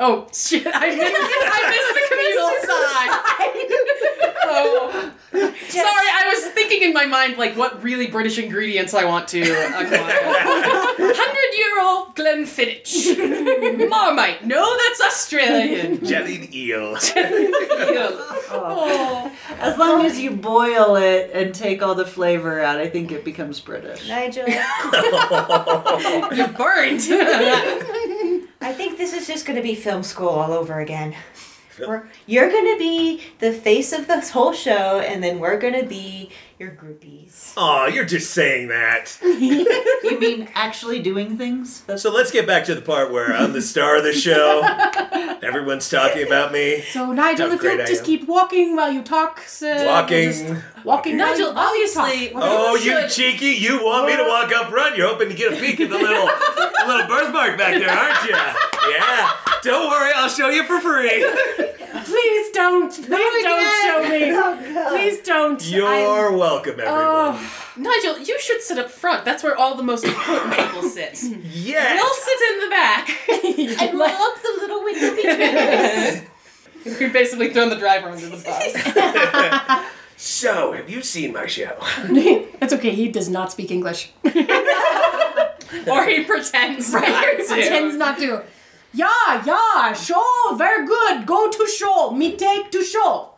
[0.00, 0.64] Oh shit!
[0.64, 3.10] I missed, I missed the communal side.
[4.44, 5.12] Oh.
[5.32, 5.44] Sorry,
[5.84, 10.94] I was thinking in my mind like what really British ingredients I want to acquire.
[10.98, 14.46] Hundred-year-old Glenfiddich, Marmite.
[14.46, 16.04] No, that's Australian.
[16.04, 16.92] Jellied eel.
[16.92, 16.96] eel.
[18.50, 19.30] oh.
[19.58, 23.24] As long as you boil it and take all the flavor out, I think it
[23.24, 24.08] becomes British.
[24.08, 24.62] Nigel, You're
[26.48, 27.02] burnt.
[28.60, 31.14] I think this is just going to be film school all over again.
[31.78, 35.80] We're, you're going to be the face of this whole show, and then we're going
[35.80, 37.52] to be your groupies.
[37.56, 39.18] Oh, you're just saying that.
[40.00, 41.82] You mean actually doing things?
[41.82, 44.62] That's So let's get back to the part where I'm the star of the show.
[45.42, 46.82] Everyone's talking about me.
[46.82, 50.30] So, Nigel, if you'll great I just keep walking while you talk, so Walking.
[50.30, 51.16] Just walking.
[51.16, 52.04] Nigel, you- while you talk.
[52.06, 53.46] obviously- Oh, You you should- cheeky!
[53.60, 54.96] You want me to walk up front?
[54.96, 58.24] You're hoping to get a peek at the little, the little birthmark back there, aren't
[58.24, 58.36] you?
[58.94, 59.30] Yeah.
[59.62, 61.26] Don't worry, I'll show you for free.
[62.04, 62.90] Please don't.
[62.90, 64.32] Please don't show me.
[64.32, 65.62] Oh, Please don't.
[65.68, 66.78] You're welcome, everyone.
[66.88, 69.24] Oh, Nigel, you should sit up front.
[69.24, 71.22] That's where all the most important people sit.
[71.44, 72.00] yes.
[72.00, 73.08] We'll sit in the back.
[73.88, 77.00] And roll up the little window between us.
[77.00, 79.84] We're basically throwing the driver under the bus.
[80.20, 81.76] So, have you seen my show?
[82.58, 82.90] That's okay.
[82.90, 84.10] He does not speak English.
[84.24, 87.44] or he pretends Right, not he to.
[87.46, 88.42] pretends not to.
[88.92, 90.24] Yeah, yeah, show,
[90.56, 91.24] very good.
[91.24, 92.10] Go to show.
[92.10, 93.30] Me take to show.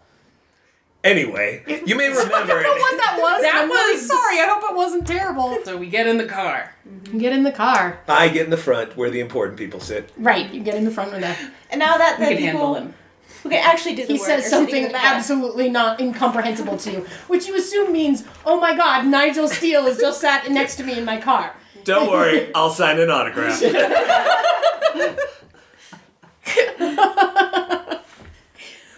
[1.02, 2.34] Anyway, you may remember.
[2.36, 3.42] I don't know what that was.
[3.42, 4.38] That I'm really was- sorry.
[4.40, 5.58] I hope it wasn't terrible.
[5.64, 6.74] So we get in the car.
[7.12, 8.00] You get in the car.
[8.06, 10.10] I get in the front where the important people sit.
[10.18, 11.38] Right, you get in the front with that.
[11.70, 12.94] And now that the We can people handle him.
[13.42, 15.04] who can actually do the He work says sitting in something the back.
[15.16, 19.98] absolutely not incomprehensible to you, which you assume means, "Oh my God, Nigel Steele is
[19.98, 23.62] just sat next to me in my car." Don't worry, I'll sign an autograph.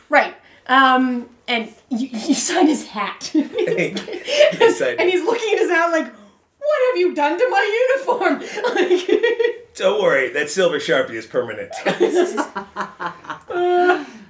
[0.09, 0.35] Right.
[0.67, 3.31] Um, and you, you sign his hat.
[3.35, 8.41] Yes, and he's looking at his hat like, "What have you done to my uniform?"
[8.75, 11.73] Like, Don't worry, that silver sharpie is permanent.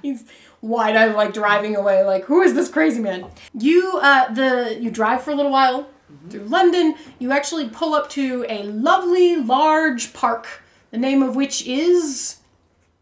[0.01, 0.23] he's
[0.61, 2.03] wide-eyed, like driving away.
[2.03, 3.25] Like, who is this crazy man?
[3.53, 5.87] You, uh, the you drive for a little while
[6.29, 6.95] through London.
[7.19, 10.63] You actually pull up to a lovely, large park.
[10.91, 12.37] The name of which is,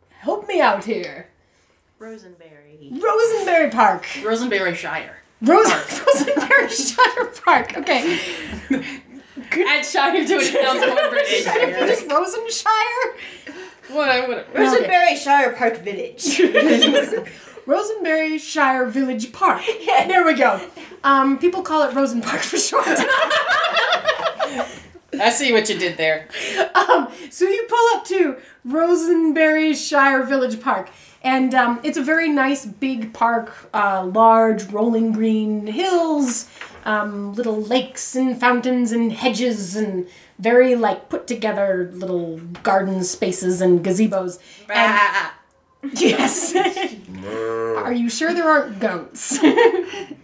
[0.10, 1.30] help me out here,
[2.00, 2.61] Rosenberry.
[2.90, 4.06] Rosenberry Park.
[4.24, 5.18] Rosenberry Shire.
[5.42, 5.68] Rose
[6.08, 7.78] Rosenberry Shire Park.
[7.78, 8.20] Okay.
[8.72, 11.44] Add Shire to it, it sounds more British.
[11.44, 13.54] Just Rosenshire?
[13.90, 14.46] Whatever.
[14.56, 16.40] Rosenberry Shire Park Village.
[17.66, 19.62] Rosenberry Shire Village Park.
[19.82, 20.08] Yeah.
[20.08, 20.60] There we go.
[21.04, 22.88] Um, people call it Rosen Park for short.
[25.20, 26.28] I see what you did there.
[26.76, 30.90] um, so you pull up to Rosenberry Shire Village Park.
[31.24, 36.50] And um, it's a very nice big park, uh, large rolling green hills,
[36.84, 40.08] um, little lakes and fountains and hedges and
[40.40, 44.40] very like put together little garden spaces and gazebos.
[44.68, 45.32] And
[45.94, 46.56] yes.
[46.56, 49.42] Are you sure there aren't goats?
[49.44, 49.54] no,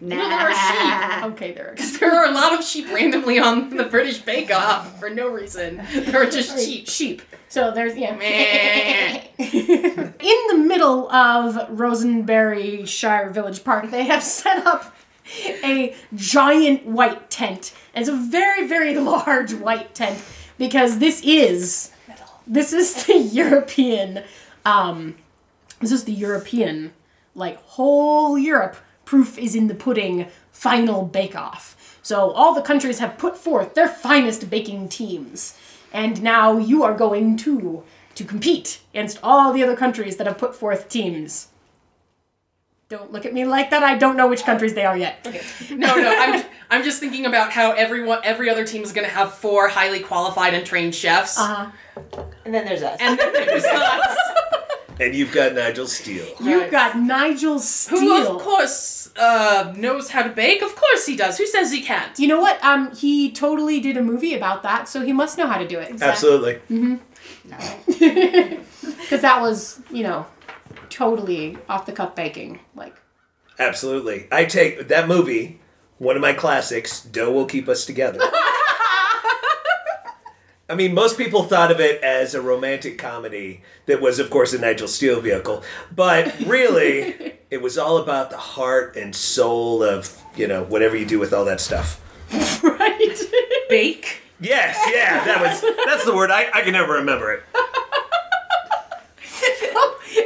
[0.02, 1.26] there are sheep.
[1.34, 1.72] okay, there are.
[1.72, 5.28] Because there are a lot of sheep randomly on the British Bake Off for no
[5.30, 5.82] reason.
[5.94, 6.88] They're just sheep.
[6.88, 7.22] sheep.
[7.50, 8.14] So there's yeah.
[9.38, 14.96] In the middle of Rosenberry Shire Village Park, they have set up
[15.64, 17.74] a giant white tent.
[17.96, 20.22] It's a very very large white tent
[20.58, 21.92] because this is
[22.46, 24.24] this is the European
[24.66, 25.16] um
[25.80, 26.94] this is the European
[27.36, 32.00] like whole Europe proof is in the pudding final bake off.
[32.02, 35.58] So all the countries have put forth their finest baking teams.
[35.94, 37.84] And now you are going to
[38.16, 41.50] to compete against all the other countries that have put forth teams.
[42.90, 43.84] Don't look at me like that.
[43.84, 45.20] I don't know which countries they are yet.
[45.28, 45.76] Okay.
[45.76, 49.14] No, no, I'm, I'm just thinking about how everyone, every other team is going to
[49.14, 51.38] have four highly qualified and trained chefs.
[51.38, 52.24] Uh-huh.
[52.46, 52.98] and then there's us.
[53.02, 54.18] And then there's us,
[55.00, 56.28] and you've got Nigel Steele.
[56.42, 58.00] You've got Nigel Steele.
[58.00, 60.62] who of course uh, knows how to bake.
[60.62, 61.38] Of course he does.
[61.38, 62.18] Who says he can't?
[62.20, 62.64] You know what?
[62.64, 65.80] Um, he totally did a movie about that, so he must know how to do
[65.80, 66.02] it.
[66.02, 66.60] Absolutely.
[66.70, 66.98] No.
[69.08, 70.26] Because that was, you know,
[70.90, 72.60] totally off the cuff baking.
[72.76, 72.94] Like,
[73.58, 74.28] Absolutely.
[74.32, 75.62] I take that movie,
[75.98, 78.20] one of my classics, Dough Will Keep Us Together.
[80.70, 84.52] I mean, most people thought of it as a romantic comedy that was, of course,
[84.54, 85.64] a Nigel Steele vehicle.
[85.96, 91.06] But really, it was all about the heart and soul of, you know, whatever you
[91.06, 92.02] do with all that stuff.
[92.64, 93.18] right?
[93.70, 94.22] Bake.
[94.40, 96.30] Yes, yeah, that was that's the word.
[96.30, 97.42] I, I can never remember it.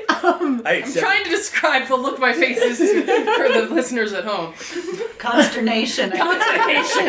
[0.09, 4.25] um, I, I'm trying to describe the look my face is for the listeners at
[4.25, 4.53] home.
[5.17, 6.11] Consternation.
[6.11, 7.07] Consternation.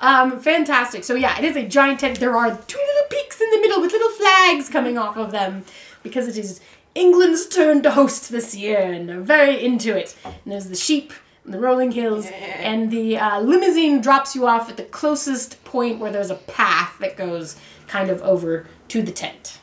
[0.00, 1.04] Um, fantastic.
[1.04, 2.20] So yeah, it is a giant tent.
[2.20, 5.64] There are two little peaks in the middle with little flags coming off of them
[6.02, 6.60] because it is
[6.94, 10.16] England's turn to host this year, and they're very into it.
[10.24, 11.12] And there's the sheep
[11.44, 15.98] and the rolling hills, and the uh, limousine drops you off at the closest point
[15.98, 17.56] where there's a path that goes
[17.86, 19.60] kind of over to the tent.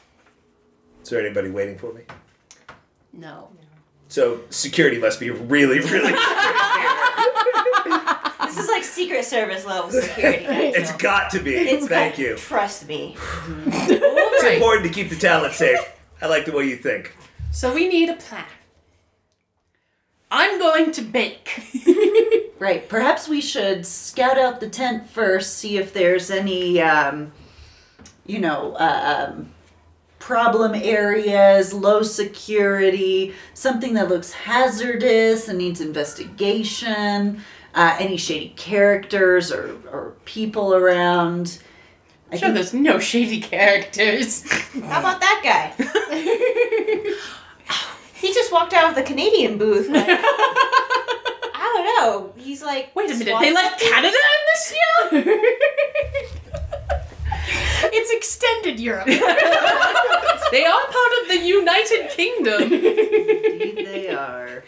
[1.04, 2.02] Is there anybody waiting for me?
[3.14, 3.50] No.
[4.08, 6.14] So security must be really, really.
[8.44, 10.46] This is like Secret Service level security.
[10.50, 11.56] it's got to be.
[11.56, 12.36] It's Thank got- you.
[12.38, 13.16] Trust me.
[13.68, 14.56] It's Right.
[14.56, 15.80] important to keep the talent safe.
[16.22, 17.16] I like the way you think.
[17.52, 18.44] So we need a plan.
[20.32, 21.62] I'm going to bake.
[22.58, 22.88] Right.
[22.88, 27.34] Perhaps we should scout out the tent first, see if there's any, um,
[28.26, 29.52] you know, uh, um,
[30.20, 37.42] problem areas, low security, something that looks hazardous and needs investigation,
[37.76, 41.60] uh, any shady characters or, or people around.
[42.32, 44.50] I Sure, think- there's no shady characters.
[44.84, 45.74] How about that guy?
[48.16, 49.88] he just walked out of the Canadian booth.
[49.90, 52.34] Like, I don't know.
[52.42, 52.90] He's like.
[52.96, 53.80] Wait a minute, they left?
[53.82, 54.14] Canada in
[54.54, 55.12] this year?
[57.94, 59.06] it's extended Europe.
[60.52, 62.62] They are part of the United Kingdom.
[62.64, 64.64] Indeed they are.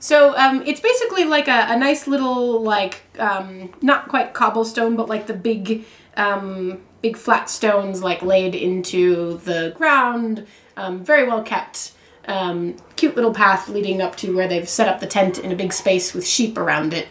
[0.00, 5.08] So um, it's basically like a, a nice little like um, not quite cobblestone, but
[5.08, 5.84] like the big
[6.16, 10.46] um, big flat stones like laid into the ground.
[10.76, 11.92] Um, very well kept.
[12.26, 15.56] Um, cute little path leading up to where they've set up the tent in a
[15.56, 17.08] big space with sheep around it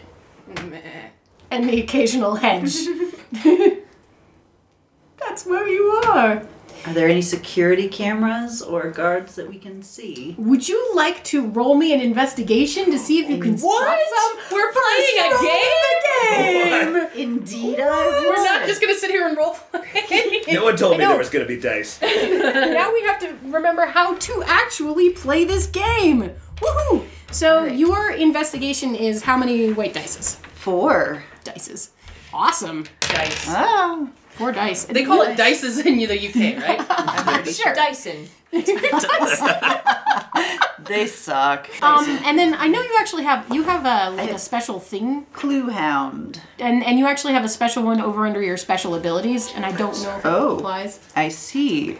[1.50, 2.86] and the occasional hedge.
[5.18, 6.46] That's where you are.
[6.86, 10.34] Are there any security cameras or guards that we can see?
[10.38, 14.38] Would you like to roll me an investigation to see if you can spot some?
[14.52, 17.08] We're playing a game?
[17.28, 20.44] Indeed, I We're not just gonna sit here and role play.
[20.52, 22.00] No one told me there was going to be dice.
[22.02, 26.30] now we have to remember how to actually play this game.
[26.56, 27.04] Woohoo!
[27.30, 30.36] So your investigation is how many white dices?
[30.54, 31.22] Four.
[31.44, 31.90] Dices.
[32.32, 32.84] Awesome.
[33.00, 33.46] Dice.
[33.48, 34.10] Oh.
[34.38, 34.84] Four dice.
[34.84, 36.62] They call it dices in the UK,
[37.36, 37.46] right?
[37.48, 37.74] sure.
[37.74, 38.28] Dyson.
[40.86, 41.68] They suck.
[41.82, 45.26] Um, and then I know you actually have you have a like a special thing,
[45.34, 46.40] Clue Hound.
[46.58, 49.72] and and you actually have a special one over under your special abilities, and I
[49.72, 50.56] don't know if it Oh.
[50.56, 51.00] applies.
[51.14, 51.98] I see.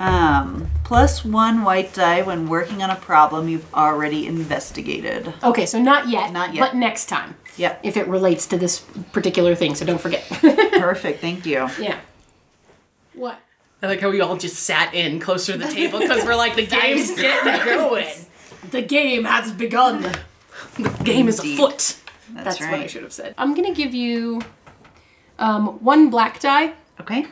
[0.00, 5.32] Um, plus one white die when working on a problem you've already investigated.
[5.44, 6.32] Okay, so not yet.
[6.32, 6.60] Not yet.
[6.60, 7.80] But next time, Yep.
[7.82, 8.80] if it relates to this
[9.12, 9.74] particular thing.
[9.74, 10.24] So don't forget.
[10.28, 11.20] Perfect.
[11.20, 11.68] Thank you.
[11.80, 11.98] yeah.
[13.14, 13.38] What?
[13.82, 16.54] I like how we all just sat in closer to the table because we're like,
[16.56, 18.06] the game's getting going.
[18.70, 20.02] The game has begun.
[20.78, 21.96] The game is afoot.
[22.30, 22.72] That's, That's right.
[22.72, 23.34] what I should have said.
[23.38, 24.40] I'm gonna give you
[25.38, 27.26] um, one black die Okay.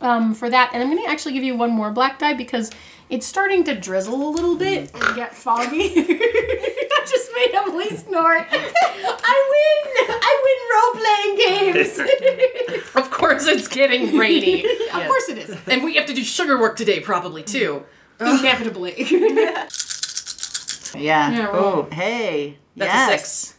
[0.00, 2.70] um, for that, and I'm gonna actually give you one more black die because
[3.12, 5.14] it's starting to drizzle a little bit and mm.
[5.14, 5.92] get foggy.
[5.96, 8.46] I just made Emily snort.
[8.50, 10.06] I win!
[10.08, 11.36] I win role playing
[11.76, 12.00] games.
[12.94, 14.64] Of course, it's getting rainy.
[14.92, 15.56] Of course it is.
[15.66, 17.84] and we have to do sugar work today, probably, too.
[18.20, 18.94] Inevitably.
[18.98, 19.66] Yeah.
[20.94, 22.58] Yeah, oh, hey.
[22.76, 23.08] That's yes.
[23.08, 23.54] a six.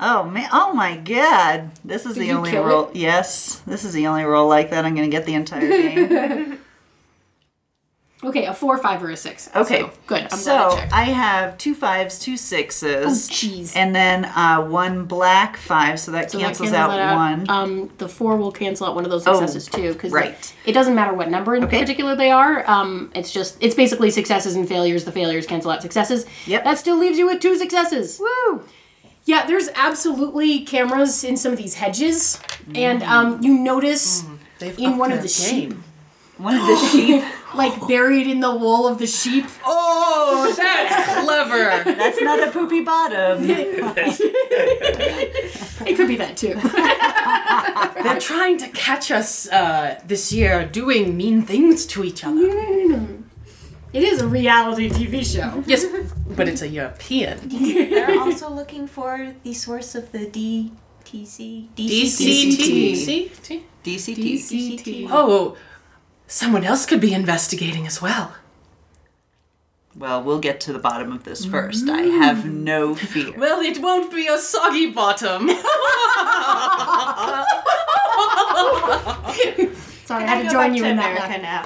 [0.00, 0.48] Oh man!
[0.52, 1.70] Oh my God!
[1.84, 2.90] This is the you only kill roll.
[2.92, 6.58] Yes, this is the only roll like that I'm going to get the entire game.
[8.24, 9.48] Okay, a four, five, or a six.
[9.54, 9.80] Okay.
[9.80, 10.22] So, good.
[10.22, 10.78] I'm glad I so.
[10.92, 13.76] I have two fives, two sixes, Oh, jeez.
[13.76, 17.50] and then uh, one black five, so that So that cancels cancels out, one.
[17.50, 20.54] Um, the four will cancel out one of those Oh, successes too, because right.
[20.66, 21.80] it doesn't matter what number in Okay.
[21.80, 22.68] particular they are.
[22.68, 25.04] Um, it's just it's basically successes and failures.
[25.04, 26.26] The failures cancel out successes.
[26.46, 26.64] Yep.
[26.64, 28.18] That still leaves you with two successes.
[28.20, 28.62] Woo!
[29.26, 32.38] Yeah, there's absolutely cameras in some of these hedges,
[32.74, 34.22] and um, you notice
[34.58, 35.72] They've in one of their the sheep,
[36.36, 37.22] one of the sheep.
[37.56, 39.46] like buried in the wool of the sheep.
[39.64, 41.94] Oh, that's clever.
[41.96, 43.44] That's not a poopy bottom.
[45.86, 46.54] It could be that too.
[48.02, 52.40] They're trying to catch us uh, this year doing mean things to each other.
[53.92, 55.62] it is a reality TV show.
[55.66, 55.84] Yes,
[56.36, 57.38] but it's a European.
[57.50, 61.68] They're also looking for the source of the DTC.
[61.76, 63.30] DCT.
[63.34, 63.62] DCT.
[63.84, 65.08] DCT.
[65.10, 65.56] Oh,
[66.26, 68.34] someone else could be investigating as well.
[69.96, 71.88] Well, we'll get to the bottom of this first.
[71.88, 72.18] I mm.
[72.18, 73.32] have no fear.
[73.38, 75.48] Well, it won't be a soggy bottom.
[80.06, 81.28] Sorry, I had to join you in that.
[81.28, 81.42] one.
[81.42, 81.64] now.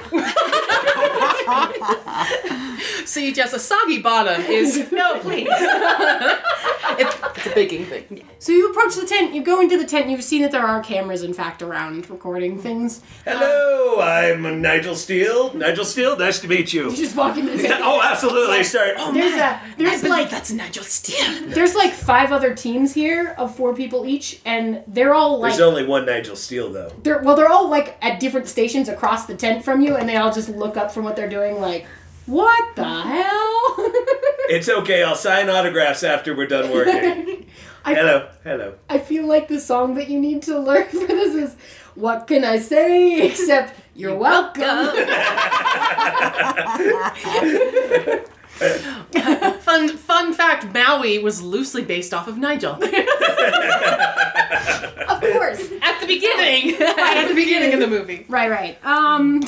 [3.04, 5.48] See, just a soggy bottom is No, please.
[5.50, 8.22] it's, it's a baking thing.
[8.38, 10.82] So you approach the tent, you go into the tent, you've seen that there are
[10.82, 13.02] cameras, in fact, around recording things.
[13.24, 15.52] Hello, I'm Nigel Steele.
[15.54, 16.90] Nigel Steele, nice to meet you.
[16.90, 17.80] You just walk into the tent.
[17.82, 18.62] Oh, absolutely.
[18.62, 18.92] Sorry.
[18.96, 21.48] Oh, there's a I there's believe like that's Nigel Steele.
[21.48, 25.60] there's like five other teams here of four people each, and they're all like There's
[25.62, 26.92] only one Nigel Steele, though.
[27.02, 30.16] they're well they're all like at different stations across the tent from you, and they
[30.16, 31.86] all just look up from what they're doing like,
[32.26, 33.92] what the hell?
[34.50, 35.02] It's okay.
[35.02, 37.46] I'll sign autographs after we're done working.
[37.84, 38.28] I Hello.
[38.44, 38.74] Hello.
[38.88, 41.54] I feel like the song that you need to learn for this is
[41.94, 44.88] what can I say except you're welcome.
[49.62, 52.80] Fun fun fact: Maui was loosely based off of Nigel of
[55.20, 55.70] course.
[55.82, 56.74] at the beginning.
[56.80, 58.24] at the beginning of the movie.
[58.28, 58.78] Right, right.
[58.84, 59.42] Um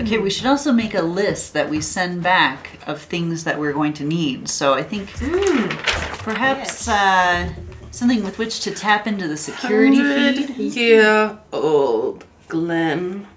[0.00, 3.72] Okay, we should also make a list that we send back of things that we're
[3.72, 4.48] going to need.
[4.48, 5.08] So I think
[6.18, 7.48] perhaps uh,
[7.92, 10.02] something with which to tap into the security
[10.46, 10.74] feed.
[10.74, 13.28] year old Glenn.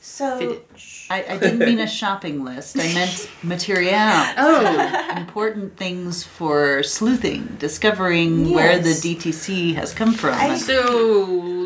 [0.00, 0.62] So
[1.10, 2.76] I, I didn't mean a shopping list.
[2.78, 3.92] I meant material.
[4.36, 9.00] Oh, Important things for sleuthing, discovering where the Yes.
[9.04, 10.34] DTC has come from.
[10.34, 10.94] I- so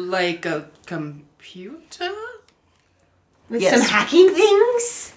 [0.08, 2.10] like a computer?
[3.48, 3.74] with Yes.
[3.80, 5.12] some hacking things,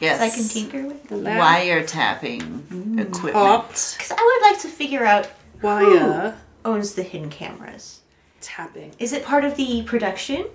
[0.00, 0.18] yes.
[0.20, 1.24] I can tinker with them.
[1.24, 3.00] wiretapping mm.
[3.00, 3.34] equipment.
[3.34, 5.28] Popped Because I would like to figure out
[5.60, 8.00] wire owns the hidden cameras.
[8.40, 8.94] tapping.
[8.98, 10.46] Is it part of the production,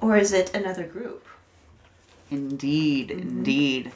[0.00, 1.26] or is it another group?
[2.30, 3.20] Indeed, mm-hmm.
[3.20, 3.92] indeed.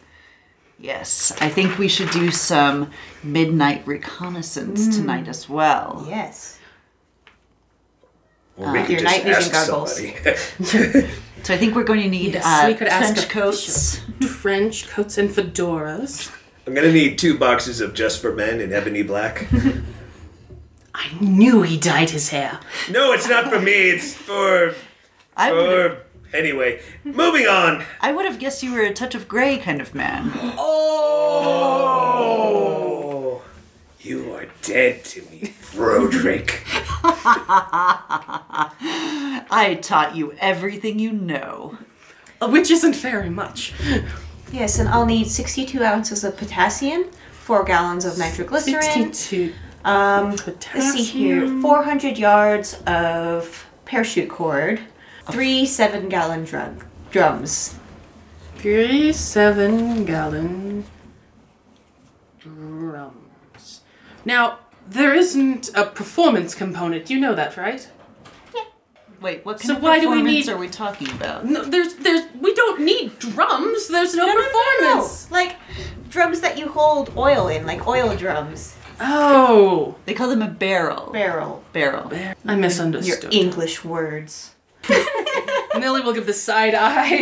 [0.78, 2.90] Yes, I think we should do some
[3.22, 4.96] midnight reconnaissance mm.
[4.96, 6.04] tonight as well.
[6.08, 6.58] Yes.
[8.56, 10.00] Or uh, we could your just night vision goggles.
[11.44, 14.00] So I think we're going to need Yes, uh, we could ask trench a- coats.
[14.40, 16.34] Trench coats and fedoras.
[16.66, 19.46] I'm gonna need two boxes of Just for Men in ebony black.
[20.94, 22.60] I knew he dyed his hair.
[22.90, 23.90] no, it's not for me.
[23.90, 24.74] It's for
[25.36, 26.03] I would, for
[26.34, 26.80] anyway.
[27.04, 27.84] Moving on.
[28.00, 30.32] I would have guessed you were a touch of gray kind of man.
[32.16, 33.42] Oh,
[34.00, 36.60] you are dead to me, Frodrick.
[39.50, 41.78] I taught you everything you know.
[42.40, 43.72] Uh, Which isn't very much.
[44.52, 49.12] Yes, and I'll need 62 ounces of potassium, 4 gallons of nitroglycerin.
[49.12, 49.52] 62
[49.84, 50.36] Um,
[50.74, 51.46] let's see here.
[51.60, 54.80] 400 yards of parachute cord.
[55.30, 56.78] Three 7 gallon drum,
[57.10, 57.74] drums.
[58.56, 60.84] Three seven gallon
[62.40, 63.80] drums.
[64.24, 64.58] Now,
[64.88, 67.10] there isn't a performance component.
[67.10, 67.86] You know that, right?
[69.20, 71.44] Wait, what kind So of why do we performance need- are we talking about?
[71.46, 73.88] No, there's, there's, we don't need drums.
[73.88, 75.30] There's no, performance.
[75.30, 75.56] No, no, Like
[76.10, 78.76] drums that you hold oil in, like oil drums.
[79.00, 81.10] Oh, They call them a barrel.
[81.12, 81.62] Barrel.
[81.72, 82.12] barrel.
[82.46, 83.32] I misunderstood.
[83.34, 83.42] Your.
[83.42, 84.53] English words.
[85.78, 87.18] Millie will give the side eye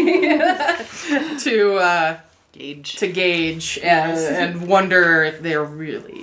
[1.40, 2.18] to uh,
[2.52, 2.96] Gage.
[2.96, 6.22] to Gage and, and wonder if they're really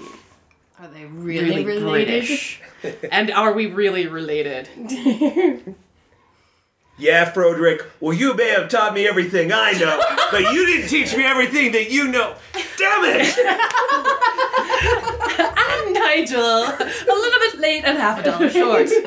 [0.80, 2.62] Are they really British.
[3.12, 4.70] and are we really related?
[7.00, 7.86] Yeah, Frodrick.
[8.02, 11.72] Well, you may have taught me everything I know, but you didn't teach me everything
[11.72, 12.36] that you know.
[12.78, 13.36] Damn it!
[15.58, 18.90] I'm Nigel, a little bit late and half a dollar short.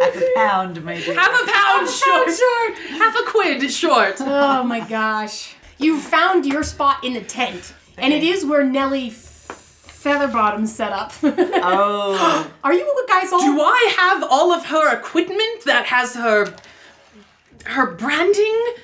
[0.00, 1.14] Half a pound, my dear.
[1.14, 2.28] half a pound short.
[2.28, 2.78] Short.
[2.90, 4.16] Half a quid short.
[4.20, 5.54] Oh my gosh.
[5.78, 7.74] You found your spot in the tent.
[7.98, 11.12] And it is where Nellie Featherbottom set up.
[11.22, 16.14] Oh, Are you a guys all Do I have all of her equipment that has
[16.14, 16.54] her
[17.64, 18.74] her branding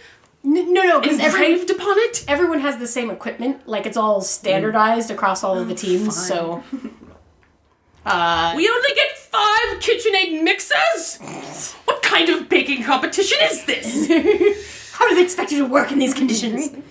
[0.45, 2.25] N- no, no, because every, engraved upon it?
[2.29, 3.67] everyone has the same equipment.
[3.67, 6.15] Like it's all standardized across all of the teams.
[6.27, 6.63] So,
[8.07, 11.73] uh, We only get five KitchenAid mixers?
[11.87, 14.93] What kind of baking competition is this?
[14.93, 16.71] how do they expect you to work in these conditions?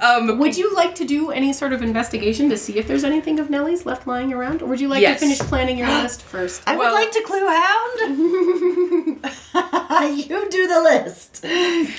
[0.00, 3.38] Um, Would you like to do any sort of investigation to see if there's anything
[3.40, 5.18] of Nellie's left lying around, or would you like Yes.
[5.20, 6.62] to finish planning your list first?
[6.66, 9.18] I Well- would like to clue hound.
[10.28, 11.44] you do the list.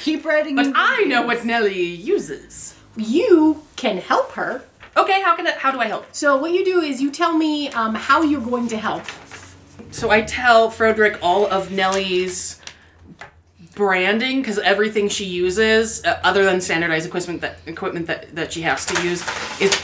[0.01, 0.55] Keep writing.
[0.55, 2.75] but I know what Nellie uses.
[2.95, 4.63] You can help her.
[4.95, 6.05] Okay, how can I, how do I help?
[6.11, 9.03] So what you do is you tell me um, how you're going to help.
[9.91, 12.59] So I tell Frederick all of Nellie's
[13.75, 18.61] branding because everything she uses, uh, other than standardized equipment that equipment that, that she
[18.61, 19.23] has to use,
[19.59, 19.75] is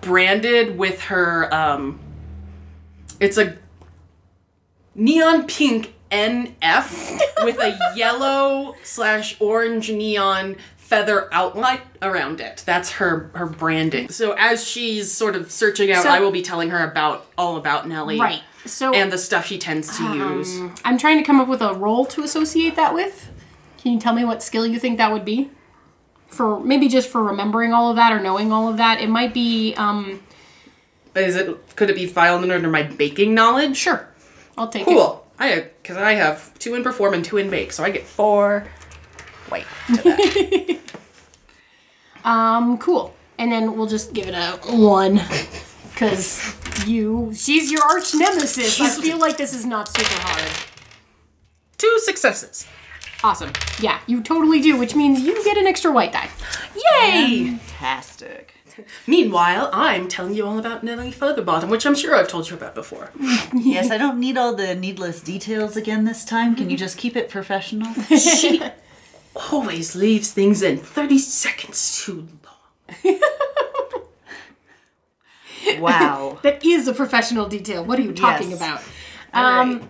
[0.00, 1.52] branded with her.
[1.54, 1.98] Um,
[3.20, 3.56] it's a
[4.94, 12.62] neon pink NF with a yellow slash orange neon feather outline around it.
[12.66, 14.10] That's her her branding.
[14.10, 17.56] So as she's sort of searching out, So- I will be telling her about all
[17.56, 18.42] about Nellie Right.
[18.64, 20.60] So and the stuff she tends to use.
[20.84, 23.30] I'm trying to come up with a role to associate that with.
[23.78, 25.50] Can you tell me what skill you think that would be?
[26.28, 29.34] For maybe just for remembering all of that or knowing all of that, it might
[29.34, 29.74] be.
[29.74, 30.22] Um,
[31.14, 33.76] Is it could it be filed under my baking knowledge?
[33.76, 34.08] sure,
[34.56, 34.90] I'll take it.
[34.90, 35.26] Cool.
[35.38, 38.66] I because I have two in perform and two in bake, so I get four
[39.50, 40.78] Wait to that.
[42.24, 43.14] Um, cool.
[43.38, 45.20] And then we'll just give it a one,
[45.92, 46.54] because
[46.86, 48.80] you, she's your arch nemesis.
[48.80, 50.50] I feel like this is not super hard.
[51.78, 52.66] two successes.
[53.24, 53.52] Awesome.
[53.80, 56.28] Yeah, you totally do, which means you get an extra white die.
[56.74, 57.56] Yay!
[57.58, 58.54] Fantastic.
[59.06, 62.74] Meanwhile, I'm telling you all about Nellie Featherbottom, which I'm sure I've told you about
[62.74, 63.10] before.
[63.54, 66.56] Yes, I don't need all the needless details again this time.
[66.56, 67.92] Can you just keep it professional?
[68.18, 68.62] She
[69.52, 72.26] always leaves things in 30 seconds too
[73.04, 73.20] long.
[75.78, 76.38] Wow.
[76.42, 77.84] That is a professional detail.
[77.84, 78.56] What are you talking Yes.
[78.60, 78.82] about?
[79.34, 79.88] All Um, right.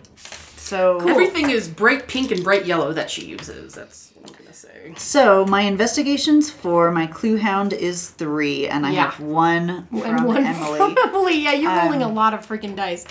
[0.57, 3.75] So Everything is bright pink and bright yellow that she uses.
[3.75, 4.95] That's what I'm gonna say.
[4.97, 9.11] So my investigations for my clue hound is three, and I Yeah.
[9.11, 10.79] have one from and one Emily.
[10.79, 11.39] from Emily.
[11.43, 13.05] Yeah, you're rolling a Um, lot of freaking dice.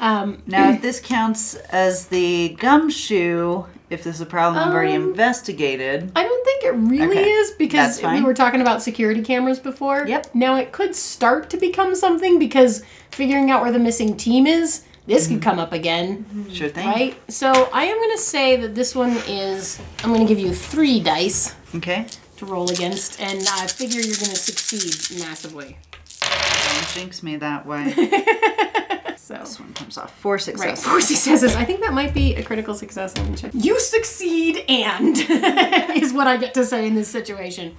[0.00, 4.94] Um, Now, if this counts as the gumshoe, if this is a problem I've already
[4.96, 9.22] Um, investigated, I don't think it really Okay, is because we were talking about security
[9.22, 10.06] cameras before.
[10.06, 10.28] Yep.
[10.34, 14.82] Now it could start to become something because figuring out where the missing team is,
[15.06, 15.34] this Mm-hmm.
[15.34, 16.86] could come up again, sure thing.
[16.88, 17.14] right?
[17.28, 19.78] So I am going to say that this one is.
[20.02, 22.06] I'm going to give you three dice Okay.
[22.38, 25.76] to roll against, and I figure you're going to succeed massively.
[26.22, 27.92] Don't jinx me that way.
[29.24, 29.36] So.
[29.36, 30.14] this one comes off.
[30.18, 30.84] Four Right, successes.
[30.84, 31.56] four successes.
[31.56, 33.16] I think that might be a critical success.
[33.16, 33.52] Let me check.
[33.54, 35.16] You succeed, and
[35.96, 37.74] is what I get to say in this situation.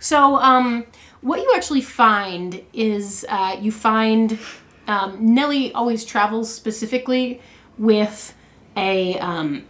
[0.00, 0.86] So, um,
[1.20, 4.40] what you actually find is uh, you find
[4.88, 7.40] um, Nellie always travels specifically
[7.78, 8.34] with
[8.76, 9.66] a um,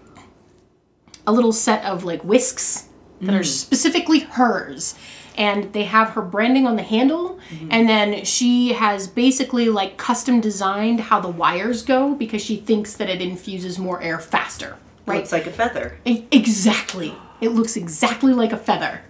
[1.26, 2.88] a little set of like whisks
[3.20, 4.94] that are specifically hers.
[5.38, 7.38] And they have her branding on the handle,
[7.70, 12.94] and then she has basically like custom designed how the wires go because she thinks
[12.96, 14.76] that it infuses more air faster.
[15.06, 15.18] Right?
[15.18, 15.98] Looks like a feather.
[16.04, 17.14] Exactly.
[17.40, 19.02] It looks exactly like a feather.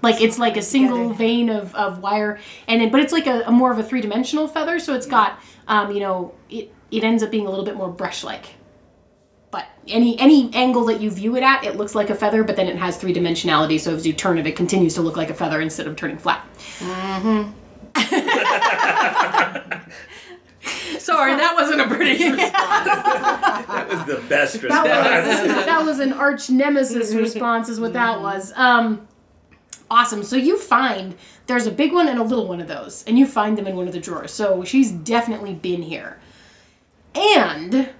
[0.00, 3.42] Like it's like a single vein of, of wire, and then but it's like a,
[3.46, 4.78] a more of a three dimensional feather.
[4.78, 7.88] So it's got, um, you know, it it ends up being a little bit more
[7.90, 8.46] brush like.
[9.54, 12.56] But any any angle that you view it at, it looks like a feather, but
[12.56, 13.78] then it has three dimensionality.
[13.78, 16.18] So as you turn it, it continues to look like a feather instead of turning
[16.18, 16.44] flat.
[16.80, 17.52] Mm-hmm.
[20.98, 22.50] Sorry, that wasn't a British response.
[22.52, 25.54] That was the best That response.
[25.54, 28.52] was, that was an arch nemesis response, is what that was.
[28.56, 29.06] Um,
[29.88, 30.24] awesome.
[30.24, 31.14] So you find
[31.46, 33.76] there's a big one and a little one of those, and you find them in
[33.76, 34.32] one of the drawers.
[34.32, 36.18] So she's definitely been here.
[37.14, 37.90] And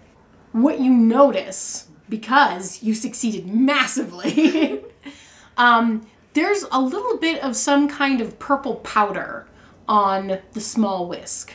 [0.55, 4.85] what you notice, because you succeeded massively,
[5.57, 9.49] um, there's a little bit of some kind of purple powder
[9.89, 11.55] on the small whisk.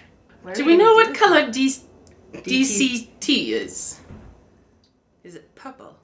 [0.53, 1.75] Do we know what color D-
[2.33, 4.01] DCT is?
[5.23, 5.95] Is it purple?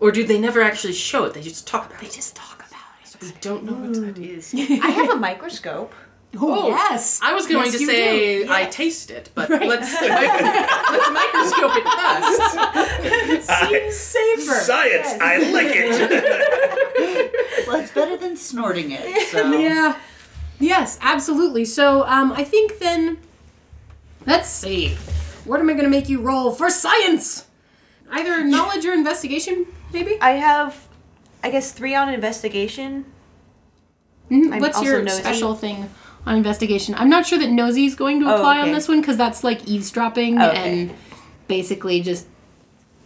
[0.00, 1.34] Or do they never actually show it?
[1.34, 2.10] They just talk about They it.
[2.10, 3.22] They just talk about it.
[3.22, 4.52] We don't know what that is.
[4.54, 5.94] I have a microscope.
[6.36, 7.20] Oh, yes.
[7.22, 8.52] I was going Yes, to say do.
[8.52, 11.84] I taste it, but let's let's microscope it
[13.40, 13.46] first.
[13.70, 14.60] Seems safer.
[14.60, 17.34] Science, I like it.
[17.66, 19.28] Well, it's better than snorting it.
[19.28, 19.52] So.
[19.52, 19.98] Yeah.
[20.58, 21.64] Yes, absolutely.
[21.66, 23.18] So um, I think then,
[24.26, 24.96] let's see.
[25.44, 27.46] What am I going to make you roll for science?
[28.10, 30.18] Either knowledge or investigation, maybe.
[30.20, 30.88] I have,
[31.44, 33.04] I guess, three on investigation.
[34.30, 34.58] Mhm.
[34.60, 35.20] What's your nosy.
[35.20, 35.90] special thing
[36.26, 36.94] on investigation?
[36.96, 39.42] I'm not sure that nosy is going to Oh, apply on this one because that's
[39.44, 40.80] like eavesdropping Okay.
[40.82, 40.94] and
[41.48, 42.26] basically just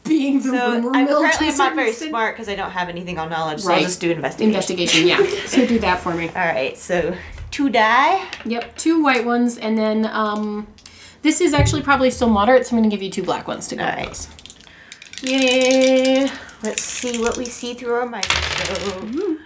[0.04, 2.10] being the So rumor I'm mill apparently I'm not very extent.
[2.10, 3.60] smart because I don't have anything on knowledge.
[3.60, 3.78] So Right.
[3.78, 4.48] I'll just do investigation.
[4.48, 5.46] Investigation, yeah.
[5.46, 6.28] so do that for me.
[6.34, 7.14] All right, so
[7.52, 8.26] two die.
[8.44, 10.66] Yep, two white ones, and then um,
[11.22, 13.68] this is actually probably still moderate, so I'm going to give you two black ones
[13.68, 14.06] to go Alright.
[14.08, 14.28] those.
[15.22, 16.34] Yeah.
[16.64, 19.38] Let's see what we see through our microscope.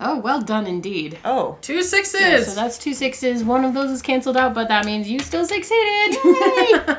[0.00, 1.18] Oh, well done indeed.
[1.24, 2.46] Oh, Two sixes.
[2.48, 3.44] So that's two sixes.
[3.44, 6.18] One of those is canceled out, but that means you still succeeded.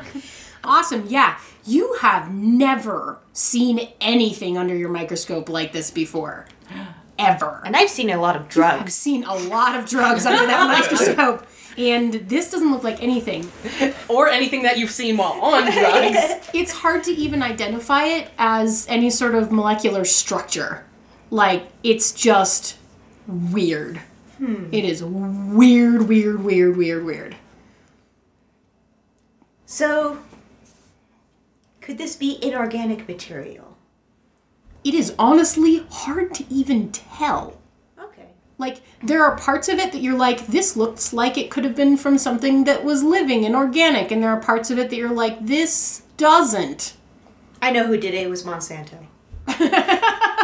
[0.64, 1.04] awesome.
[1.08, 6.46] Yeah, you have never seen anything under your microscope like this before.
[7.18, 7.62] Ever.
[7.64, 8.92] and I've seen a lot of I've drugs.
[8.94, 11.46] seen a lot of drugs under that microscope.
[11.78, 13.50] And this doesn't look like anything.
[14.08, 16.48] or anything that you've seen while on drugs.
[16.52, 20.84] It's hard to even identify it as any sort of molecular structure.
[21.30, 22.76] Like, it's just
[23.26, 24.00] weird.
[24.38, 24.68] Hmm.
[24.72, 27.36] It is weird, weird, weird, weird, weird.
[29.64, 30.18] So,
[31.80, 33.76] could this be inorganic material?
[34.84, 37.58] It is honestly hard to even tell.
[37.98, 38.28] Okay.
[38.58, 41.74] Like, there are parts of it that you're like, this looks like it could have
[41.74, 44.96] been from something that was living and organic, and there are parts of it that
[44.96, 46.94] you're like, this doesn't.
[47.60, 48.22] I know who did it.
[48.22, 49.06] It was Monsanto.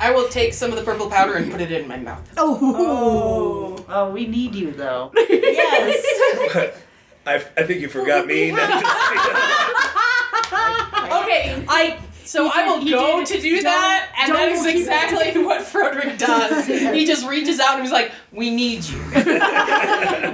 [0.00, 2.22] I will take some of the purple powder and put it in my mouth.
[2.36, 2.58] Oh.
[2.62, 5.12] Oh, oh we need you though.
[5.28, 6.74] Yes.
[7.26, 8.52] I, I think you forgot me.
[11.08, 13.26] Okay, I so I will go did.
[13.28, 16.66] to do that, and that is keep- exactly what Frederick does.
[16.66, 18.98] he just reaches out and he's like, "We need you."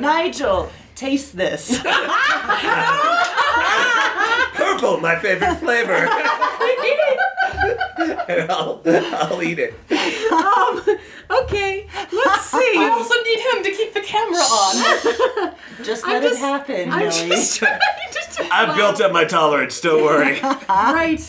[0.01, 1.79] Nigel, taste this.
[4.55, 6.09] Purple, my favorite flavor.
[8.29, 9.75] and I'll, I'll eat it.
[10.33, 10.83] Um,
[11.43, 12.75] okay, let's see.
[12.77, 15.55] I also need him to keep the camera on.
[15.85, 17.29] Just I'm let just- it happen, I'm Millie.
[17.31, 17.79] just trying
[18.33, 20.41] to I've built up my tolerance, don't worry.
[20.69, 21.21] Right.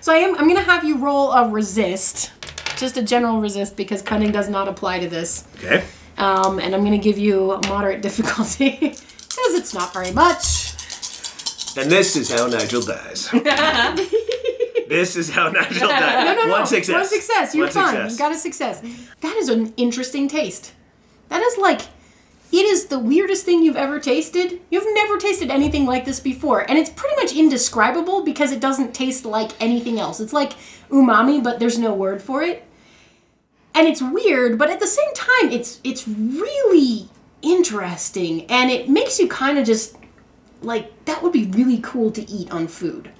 [0.00, 0.36] So I am.
[0.36, 2.32] I'm gonna have you roll a resist,
[2.76, 5.46] just a general resist because cunning does not apply to this.
[5.56, 5.84] Okay.
[6.18, 10.72] Um, and I'm gonna give you a moderate difficulty because it's not very much.
[11.76, 13.28] And this is how Nigel dies.
[14.88, 16.24] This is how Nigel dies.
[16.24, 16.50] No, no, no.
[16.52, 16.94] One success.
[16.94, 17.54] One success.
[17.54, 17.94] You're One fine.
[17.94, 18.12] success.
[18.12, 18.82] You got a success.
[19.20, 20.72] That is an interesting taste.
[21.28, 21.82] That is like,
[22.50, 24.60] it is the weirdest thing you've ever tasted.
[24.70, 28.94] You've never tasted anything like this before, and it's pretty much indescribable because it doesn't
[28.94, 30.18] taste like anything else.
[30.20, 30.52] It's like
[30.90, 32.64] umami, but there's no word for it.
[33.74, 37.08] And it's weird, but at the same time, it's it's really
[37.42, 39.96] interesting, and it makes you kind of just
[40.62, 43.10] like that would be really cool to eat on food.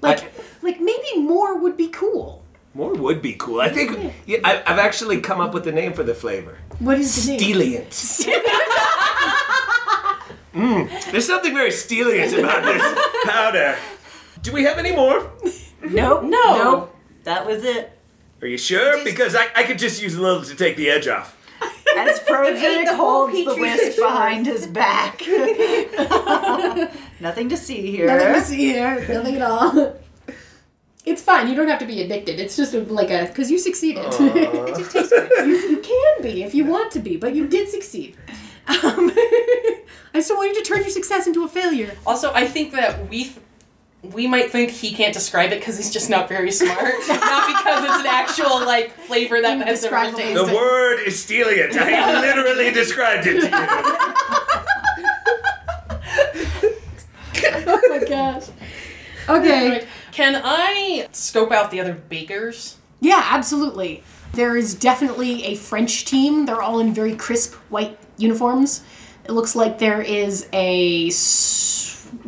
[0.00, 0.28] Like, I-
[0.62, 2.44] like maybe more would be cool.
[2.74, 3.60] More would be cool.
[3.60, 6.58] I think yeah, I, I've actually come up with the name for the flavor.
[6.78, 7.86] What is the name?
[7.90, 7.90] Stealient.
[10.54, 12.82] mm, there's something very stealient about this
[13.24, 13.76] powder.
[14.42, 15.30] Do we have any more?
[15.82, 16.24] Nope.
[16.24, 16.58] No.
[16.58, 16.96] Nope.
[17.24, 17.92] That was it.
[18.40, 19.02] Are you sure?
[19.02, 21.34] Because I, I could just use a little to take the edge off.
[21.96, 25.20] As ate Progenic the holds the petri whisk behind his back.
[27.20, 28.06] Nothing to see here.
[28.06, 29.08] Nothing to see here.
[29.08, 29.96] Nothing at all.
[31.04, 31.48] It's fine.
[31.48, 32.38] You don't have to be addicted.
[32.38, 34.04] It's just a, like a because you succeeded.
[34.20, 35.30] it just tastes good.
[35.46, 38.16] You, you can be if you want to be, but you did succeed.
[38.68, 39.10] Um,
[40.12, 41.96] I still want you to turn your success into a failure.
[42.06, 43.36] Also, I think that we th-
[44.02, 47.84] we might think he can't describe it because he's just not very smart, not because
[47.84, 50.46] it's an actual like flavor that has a real Indescribable.
[50.46, 51.76] The word is stealient.
[51.76, 53.54] I literally described it to you.
[57.70, 58.48] Oh my gosh.
[59.28, 59.86] Okay.
[60.12, 62.76] Can I scope out the other bakers?
[63.00, 64.02] Yeah, absolutely.
[64.32, 66.46] There is definitely a French team.
[66.46, 68.82] They're all in very crisp white uniforms.
[69.24, 71.10] It looks like there is a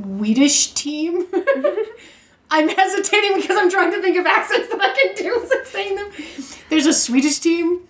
[0.03, 1.27] Swedish team.
[2.53, 5.65] I'm hesitating because I'm trying to think of accents that I can do as I'm
[5.65, 6.11] saying them.
[6.69, 7.83] There's a Swedish team.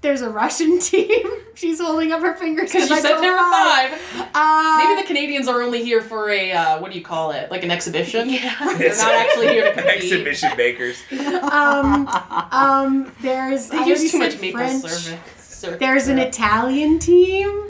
[0.00, 1.26] There's a Russian team.
[1.54, 4.30] She's holding up her fingers Because you I said there were five.
[4.34, 7.50] Uh, Maybe the Canadians are only here for a uh, what do you call it?
[7.50, 8.28] Like an exhibition.
[8.28, 8.54] Yeah.
[8.76, 9.96] They're not actually here to compete.
[10.02, 11.02] Exhibition makers.
[11.42, 12.08] um,
[12.50, 14.82] um, there's They I use too much maple French.
[14.84, 15.20] syrup.
[15.38, 15.80] syrup.
[15.80, 17.68] There's an Italian team.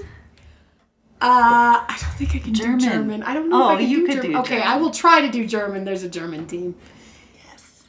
[1.25, 2.79] Uh, I don't think I can German.
[2.79, 3.23] do German.
[3.23, 4.31] I don't know Oh, if I can you do could German.
[4.33, 4.69] do okay, German.
[4.69, 5.85] I will try to do German.
[5.85, 6.75] There's a German team.
[7.35, 7.85] Yes.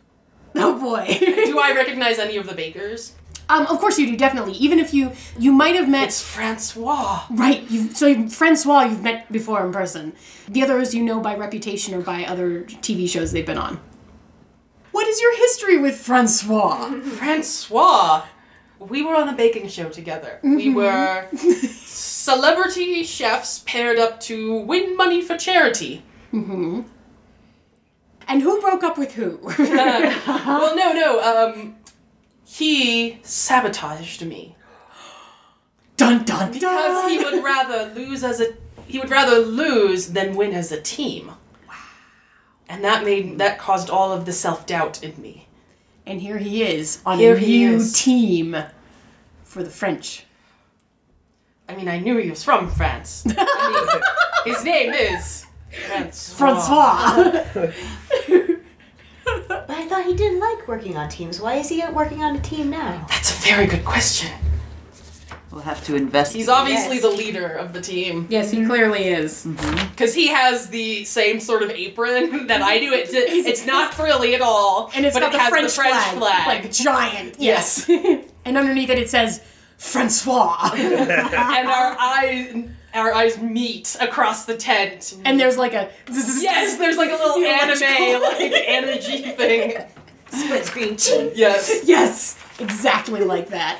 [0.55, 1.05] Oh boy.
[1.19, 3.13] Do I recognize any of the bakers?
[3.49, 4.15] um, of course you do.
[4.17, 4.53] Definitely.
[4.53, 7.25] Even if you you might have met It's Francois.
[7.29, 7.69] right.
[7.69, 10.13] You so you, Francois you've met before in person.
[10.47, 13.81] The others you know by reputation or by other TV shows they've been on.
[14.93, 16.89] What is your history with Francois?
[17.19, 18.23] Francois.
[18.79, 20.39] We were on a baking show together.
[20.41, 21.27] We were
[22.25, 26.03] celebrity chefs paired up to win money for charity.
[28.27, 29.39] and who broke up with who?
[29.59, 31.21] well, no, no.
[31.21, 31.75] Um,
[32.43, 34.55] he sabotaged me
[35.97, 38.55] dun dun because he would rather lose as a
[38.87, 41.27] he would rather lose than win as a team.
[41.67, 41.75] Wow.
[42.67, 45.47] And that made that caused all of the self doubt in me.
[46.07, 48.57] And here he is on Here a new team
[49.43, 50.25] for the French.
[51.67, 53.25] I mean, I knew he was from France.
[53.27, 53.99] I
[54.45, 55.45] mean, his name is
[56.35, 57.41] Francois.
[57.43, 57.71] Francois.
[59.47, 61.41] But I thought he didn't like working on teams.
[61.41, 63.05] Why is he working on a team now?
[63.09, 64.31] That's a very good question.
[65.51, 66.41] We'll have to investigate.
[66.41, 67.01] He's obviously Yes.
[67.03, 69.45] the leader of the team yes, he clearly is.
[69.45, 69.89] Mm-hmm.
[69.89, 72.91] because he has the same sort of apron that I do.
[72.93, 75.81] It, it's not frilly at all, And it's but got it the has French, the
[75.81, 76.63] French flag, flag.
[76.63, 77.35] Like giant.
[77.39, 77.89] Yes.
[77.89, 79.41] and underneath it it says
[79.77, 80.71] Francois.
[80.75, 85.17] and our eyes, our eyes meet across the tent.
[85.25, 89.83] and there's like a Yes, there's like a little anime like energy thing.
[90.31, 90.97] Split screen.
[91.35, 91.81] Yes.
[91.85, 93.79] Yes, exactly like that.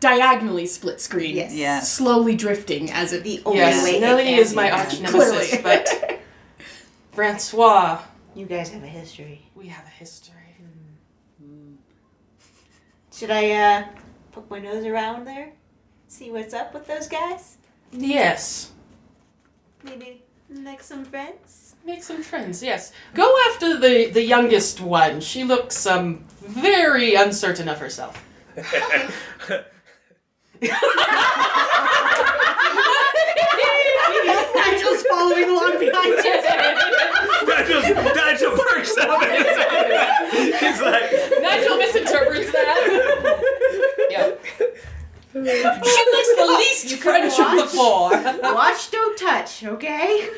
[0.00, 1.34] Diagonally split screen.
[1.36, 1.54] Yes.
[1.54, 1.80] Yeah.
[1.80, 3.96] Slowly drifting as it The only Yes, way.
[3.96, 4.80] it Nellie can is my done.
[4.80, 5.62] arch nemesis, Clearly.
[5.62, 6.20] but
[7.12, 8.00] Francois,
[8.34, 9.50] You guys have a history.
[9.54, 10.30] we have a history.
[13.14, 13.84] Should I uh
[14.34, 15.52] poke my nose around there?
[16.08, 17.56] See what's up with those guys?
[17.92, 18.72] Yes.
[19.84, 21.76] Maybe make some friends?
[21.86, 22.92] Make some friends, yes.
[23.14, 25.20] Go after the, the youngest one.
[25.20, 28.20] She looks um very uncertain of herself.
[28.56, 28.72] Nigel's
[35.10, 36.34] following along behind you.
[37.46, 37.82] Nigel,
[38.14, 39.22] Nigel perks up.
[40.32, 43.60] He's like, Nigel misinterprets that.
[44.14, 44.30] Yeah.
[45.34, 48.10] She looks the least French of the four.
[48.54, 50.28] Watch, don't touch, okay?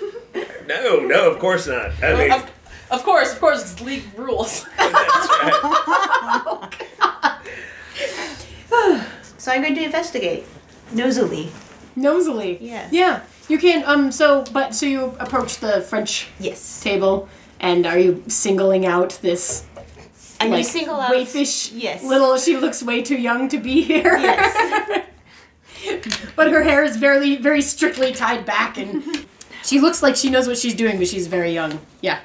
[0.67, 1.91] no, no, of course not.
[2.03, 2.51] I mean, Of-
[2.91, 4.65] Of course, of course, it's league rules.
[4.79, 6.73] That's right.
[9.39, 10.45] So I'm going to investigate.
[10.93, 11.51] Nosily.
[11.97, 12.59] Nosily.
[12.61, 12.89] Yeah.
[12.91, 13.21] Yeah.
[13.49, 16.81] You can um so but so you approach the French Yes.
[16.83, 17.29] table
[17.61, 19.65] and are you singling out this
[20.41, 21.13] I'm going like to single out.
[21.13, 22.03] waifish Yes.
[22.05, 24.17] little she looks way too young to be here.
[24.19, 25.07] Yes.
[26.37, 29.27] but her hair is very very strictly tied back and
[29.65, 31.81] she looks like she knows what she's doing but she's very young.
[32.01, 32.21] Yeah.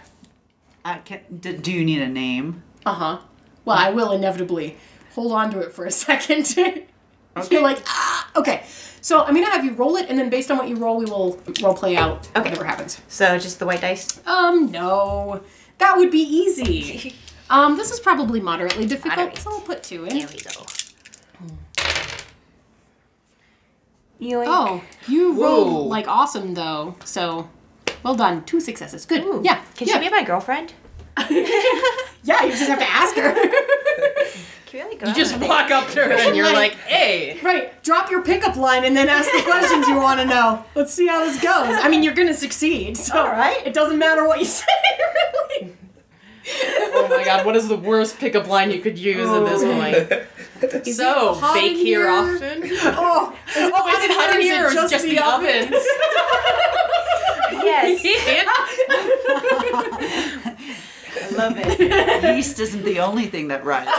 [0.84, 2.64] Uh, can, d- do you need a name?
[2.86, 3.20] Uh-huh.
[3.66, 4.78] Well, I will inevitably
[5.14, 6.56] hold on to it for a second.
[7.52, 8.64] You're like, ah, okay.
[9.02, 11.06] So I'm gonna have you roll it, and then based on what you roll, we
[11.06, 12.42] will role play out Okay.
[12.50, 13.00] whatever happens.
[13.08, 14.20] So just the white dice.
[14.28, 15.42] Um, no,
[15.78, 17.16] that would be easy.
[17.52, 19.38] Um, this is probably moderately difficult, Moderate.
[19.38, 20.16] so I'll put two in.
[20.16, 20.66] Here we go.
[24.22, 24.46] Yoink.
[24.48, 25.66] Oh, you Whoa.
[25.66, 26.96] rolled like awesome though.
[27.04, 27.50] So,
[28.04, 28.46] well done.
[28.46, 29.06] Two successes.
[29.06, 29.24] Good.
[29.26, 29.42] Ooh.
[29.44, 29.62] Yeah.
[29.76, 29.96] Can yeah.
[29.96, 30.74] she be my girlfriend?
[32.24, 33.34] yeah, you just have to ask her.
[34.68, 36.76] Can we like go You just on a walk up to her and you're like,
[36.76, 37.38] hey.
[37.44, 37.84] right.
[37.84, 40.64] Drop your pickup line and then ask the questions you want to know.
[40.74, 41.78] Let's see how this goes.
[41.84, 42.96] I mean, you're gonna succeed.
[42.96, 43.68] So All right.
[43.68, 44.66] it doesn't matter what you say,
[45.60, 45.76] really.
[46.94, 49.74] Oh my god, what is the worst pickup line you could use at this oh.
[49.74, 49.96] point?
[50.96, 52.10] so, it bake here here?
[52.10, 52.64] often?
[52.84, 55.72] Oh, Oh, is it oh, hot in here or is it just the ovens?
[57.64, 58.02] Yes.
[61.16, 62.36] I love it.
[62.36, 63.94] Yeast isn't the only thing that rises.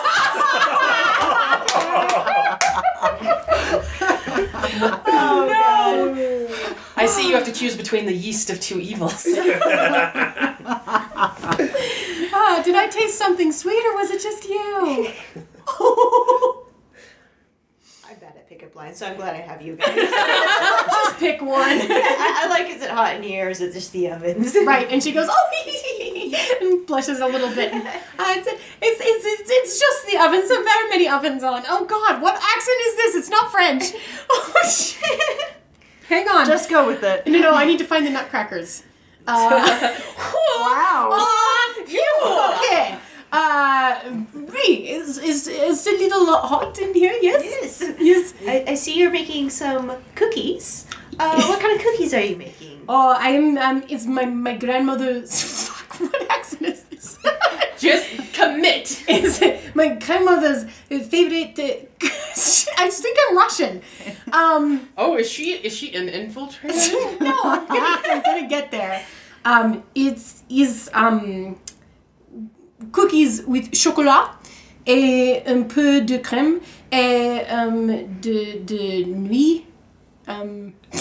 [5.06, 5.48] Oh,
[6.96, 9.26] I see you have to choose between the yeast of two evils.
[12.34, 15.06] Ah, did I taste something sweet or was it just you?
[18.08, 19.94] I'm bad at pickup lines, so I'm glad I have you guys.
[19.94, 21.60] just pick one.
[21.60, 24.56] I, I like, is it hot in here or is it just the ovens?
[24.64, 27.72] Right, and she goes, oh, and blushes a little bit.
[27.74, 27.80] Uh,
[28.28, 31.62] it's, it's, it's, it's, it's just the oven, so very many ovens on.
[31.68, 33.14] Oh God, what accent is this?
[33.16, 33.84] It's not French.
[34.30, 35.54] Oh shit.
[36.08, 36.46] Hang on.
[36.46, 37.26] Just go with it.
[37.26, 38.84] no, no, I need to find the nutcrackers.
[39.26, 39.98] Uh,
[40.62, 41.10] Wow.
[41.12, 42.96] uh, you, okay.
[43.32, 47.14] Uh, Bree, is, is, is a little hot in here?
[47.20, 47.42] Yes?
[47.80, 47.94] Yes.
[47.98, 48.34] Yes.
[48.46, 50.86] I, I see you're making some cookies.
[51.18, 52.82] Uh, what kind of cookies are you making?
[52.88, 57.18] Oh, I'm, um, it's my, my grandmother's, fuck, what accent is this?
[57.78, 59.02] Just commit.
[59.08, 59.42] is
[59.74, 60.64] my grandmother's
[61.08, 61.58] favorite.
[61.58, 62.06] Uh,
[62.82, 63.82] I think I'm Russian.
[64.32, 67.20] Um, Oh, is she is she an infiltrator?
[67.20, 69.04] no, I'm gonna, I'm gonna get there.
[69.44, 71.58] Um, it's is um
[72.90, 74.34] cookies with chocolat
[74.86, 76.60] et un peu de crème
[76.90, 77.86] et um
[78.20, 79.64] de de nuit.
[80.26, 80.74] Um,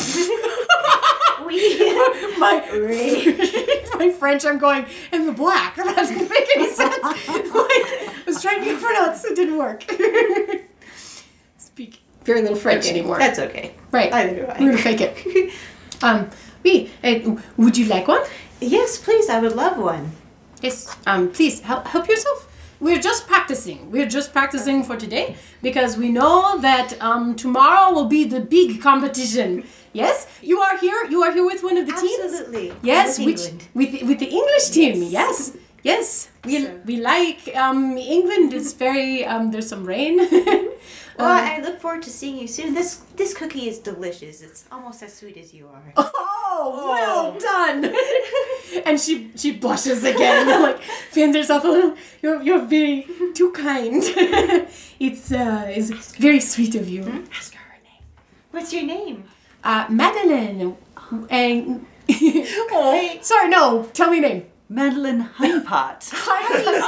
[2.39, 2.61] my
[3.97, 5.75] my French, I'm going in the black.
[5.75, 7.03] That doesn't make any sense.
[7.03, 9.85] Like, I was trying to pronounce, it didn't work.
[12.23, 13.17] Very little French anymore.
[13.19, 13.73] That's okay.
[13.91, 14.11] right.
[14.11, 14.81] Neither do We're gonna I.
[14.81, 15.53] fake it.
[16.03, 16.29] Um,
[16.63, 16.89] oui.
[17.03, 18.23] Uh, would you like one?
[18.59, 19.29] Yes, please.
[19.29, 20.11] I would love one.
[20.61, 20.95] Yes.
[21.05, 22.47] Um, please help help yourself.
[22.79, 23.91] We're just practicing.
[23.91, 28.81] We're just practicing for today because we know that um, tomorrow will be the big
[28.81, 29.63] competition.
[29.93, 31.05] Yes, you are here.
[31.07, 32.23] You are here with one of the teams.
[32.23, 32.73] Absolutely.
[32.81, 33.67] Yes, With which England.
[33.75, 35.03] with with the English team.
[35.03, 36.29] Yes, yes.
[36.45, 38.53] We, So- we like um, England.
[38.55, 40.17] is very um, there's some rain.
[41.17, 42.73] Well, Um, I look forward to seeing you soon.
[42.73, 44.41] This this cookie is delicious.
[44.41, 45.93] It's almost as sweet as you are.
[46.53, 47.95] Oh, well done.
[48.85, 51.95] and she she blushes again, like fans herself a little.
[52.21, 54.03] You're you're very too kind.
[54.99, 57.03] it's uh it's very sweet of you.
[57.37, 58.03] Ask her her name.
[58.51, 59.23] What's your name?
[59.63, 60.75] Uh, Madeline.
[61.29, 63.17] And Oh.
[63.21, 63.89] sorry, no.
[63.93, 64.45] Tell me your name.
[64.69, 66.09] Madeline Honeypot.
[66.13, 66.81] Honey!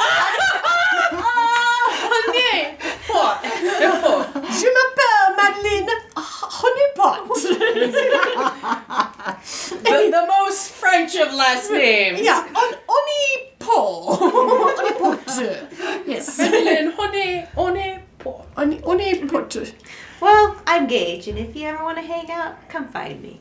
[3.08, 3.44] What?
[3.44, 7.28] Je m'appelle Madeline Honeypot.
[9.84, 12.20] the, the most French of last names.
[12.22, 14.20] yeah, on Honeypot.
[14.20, 16.08] Honeypot.
[16.08, 16.38] Yes.
[16.38, 18.46] Madeline, honey, honey, pot.
[18.56, 19.74] Honey Honeypot.
[20.22, 23.40] Well, I'm Gage, and if you ever want to hang out, come find me.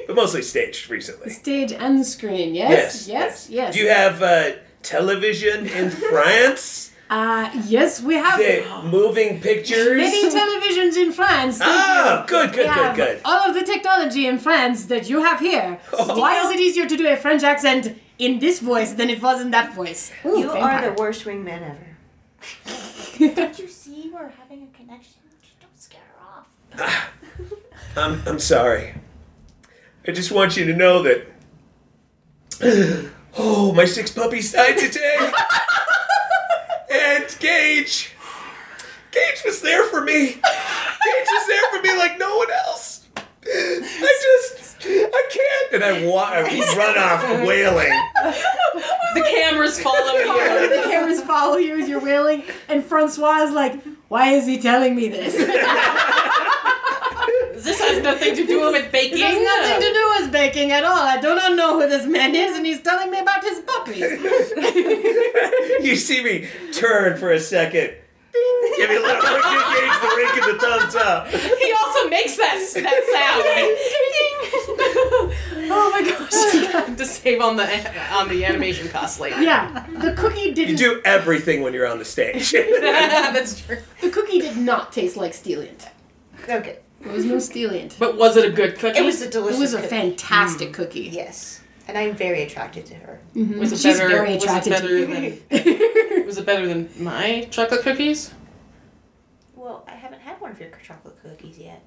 [0.06, 1.30] but mostly stage recently.
[1.30, 3.06] Stage and screen, yes?
[3.08, 3.74] Yes, yes.
[3.74, 4.52] Do you have uh,
[4.82, 6.88] television in France?
[7.10, 9.98] Uh, yes, we have The moving pictures?
[9.98, 11.58] many televisions in France.
[11.58, 12.26] Thank Oh, you.
[12.26, 13.20] good, good, We good, have good.
[13.22, 15.78] All of the technology in France that you have here.
[15.92, 19.42] Why is it easier to do a French accent in this voice than it was
[19.42, 20.10] in that voice?
[20.24, 21.86] Ooh, You are the worst wingman ever.
[23.34, 25.20] Don't you see we're having a connection?
[25.42, 27.12] Just don't scare her off.
[27.94, 28.94] I'm, I'm sorry.
[30.08, 31.26] I just want you to know that.
[33.38, 35.16] Oh, my six puppies died today.
[36.92, 38.12] and Gage.
[39.10, 40.26] Gage was there for me.
[40.26, 40.40] Gage
[41.30, 43.06] was there for me like no one else.
[43.44, 44.58] I just.
[44.84, 45.72] I can't.
[45.74, 46.42] And I, wa- I
[46.76, 47.92] run off wailing.
[49.14, 50.68] The cameras follow you.
[50.68, 54.96] the cameras follow you as you're wailing, and Francois is like, "Why is he telling
[54.96, 55.34] me this?
[57.52, 59.18] this This has nothing to do with baking.
[59.18, 61.02] has nothing to do with baking at all.
[61.02, 64.02] I do not know who this man is, and he's telling me about his puppies."
[65.82, 67.94] You see me turn for a second.
[68.32, 68.74] Ding.
[68.76, 71.28] Give me a little look at Gage, the rink and the thumbs up.
[71.28, 73.42] He also makes that, that sound.
[73.42, 73.70] Ding.
[75.70, 76.72] oh my gosh!
[76.72, 79.42] sound to save on the on the animation cost later.
[79.42, 80.70] Yeah, the cookie didn't.
[80.70, 82.52] You do everything when you're on the stage.
[82.52, 83.78] That's true.
[84.00, 85.88] The cookie did not taste like steeliant.
[86.48, 86.78] Okay.
[87.02, 87.96] There was no steeliant.
[87.98, 88.98] But was it a good cookie?
[88.98, 89.58] It was a delicious.
[89.58, 89.88] It was a cookie.
[89.88, 90.74] fantastic mm.
[90.74, 91.08] cookie.
[91.12, 91.62] Yes.
[91.88, 93.20] And I'm very attracted to her.
[93.34, 93.58] Mm-hmm.
[93.58, 95.42] Was it She's better, very was it attracted to better you.
[95.50, 98.32] than Was it better than my chocolate cookies?
[99.56, 101.82] Well, I haven't had one of your chocolate cookies yet.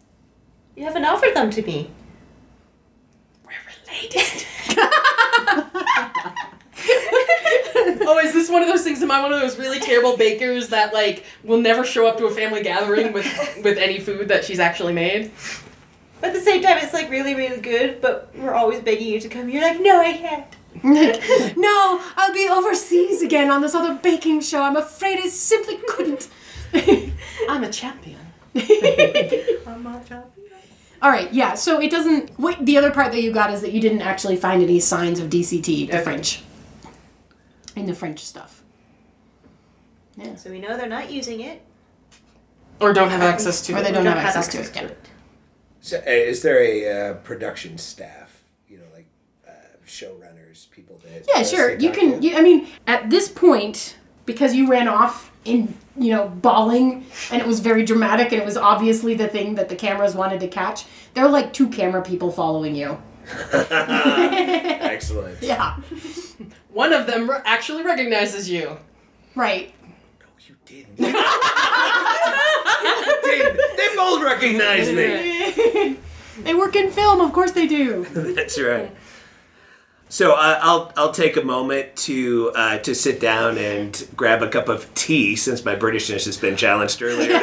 [0.75, 1.89] You haven't offered them to me.
[3.45, 3.53] We're
[3.87, 4.45] related.
[8.07, 9.01] oh, is this one of those things?
[9.01, 12.25] Am I one of those really terrible bakers that like will never show up to
[12.25, 13.25] a family gathering with
[13.63, 15.31] with any food that she's actually made?
[16.21, 19.19] But at the same time, it's like really, really good, but we're always begging you
[19.19, 19.49] to come.
[19.49, 20.47] You're like, no, I can't.
[21.57, 24.61] no, I'll be overseas again on this other baking show.
[24.61, 26.29] I'm afraid I simply couldn't.
[27.49, 28.19] I'm a champion.
[28.55, 30.31] I'm a champion.
[31.01, 31.53] All right, yeah.
[31.53, 32.37] So it doesn't.
[32.39, 35.19] Wait, the other part that you got is that you didn't actually find any signs
[35.19, 36.03] of DCT, the Okay.
[36.03, 36.41] French,
[37.75, 38.63] in the French stuff.
[40.17, 40.35] Yeah.
[40.35, 41.61] So we know they're not using it.
[42.79, 43.79] Or don't have access to it.
[43.79, 43.93] Or they it.
[43.93, 44.71] don't We have access to it.
[44.75, 44.89] yeah.
[45.81, 48.43] So, uh, is there a uh, production staff?
[48.67, 49.07] You know, like
[49.47, 49.51] uh,
[49.85, 51.25] showrunners, people that.
[51.33, 51.77] Yeah, sure.
[51.77, 52.21] You can.
[52.21, 57.41] You, I mean, at this point, because you ran off in, you know, bawling, and
[57.41, 60.47] it was very dramatic, and it was obviously the thing that the cameras wanted to
[60.47, 60.85] catch.
[61.13, 62.97] There are like two camera people following you.
[63.53, 65.41] Excellent.
[65.41, 65.77] Yeah.
[66.71, 68.77] One of them re- actually recognizes you.
[69.35, 69.73] Right.
[70.19, 70.99] No, you didn't.
[70.99, 71.13] you
[73.23, 73.77] didn't.
[73.77, 75.97] They both recognize me.
[76.43, 78.03] They work in film, of course they do.
[78.11, 78.93] That's right.
[80.09, 84.49] So uh, I'll I'll take a moment to uh, to sit down and grab a
[84.49, 87.39] cup of tea since my Britishness has been challenged earlier.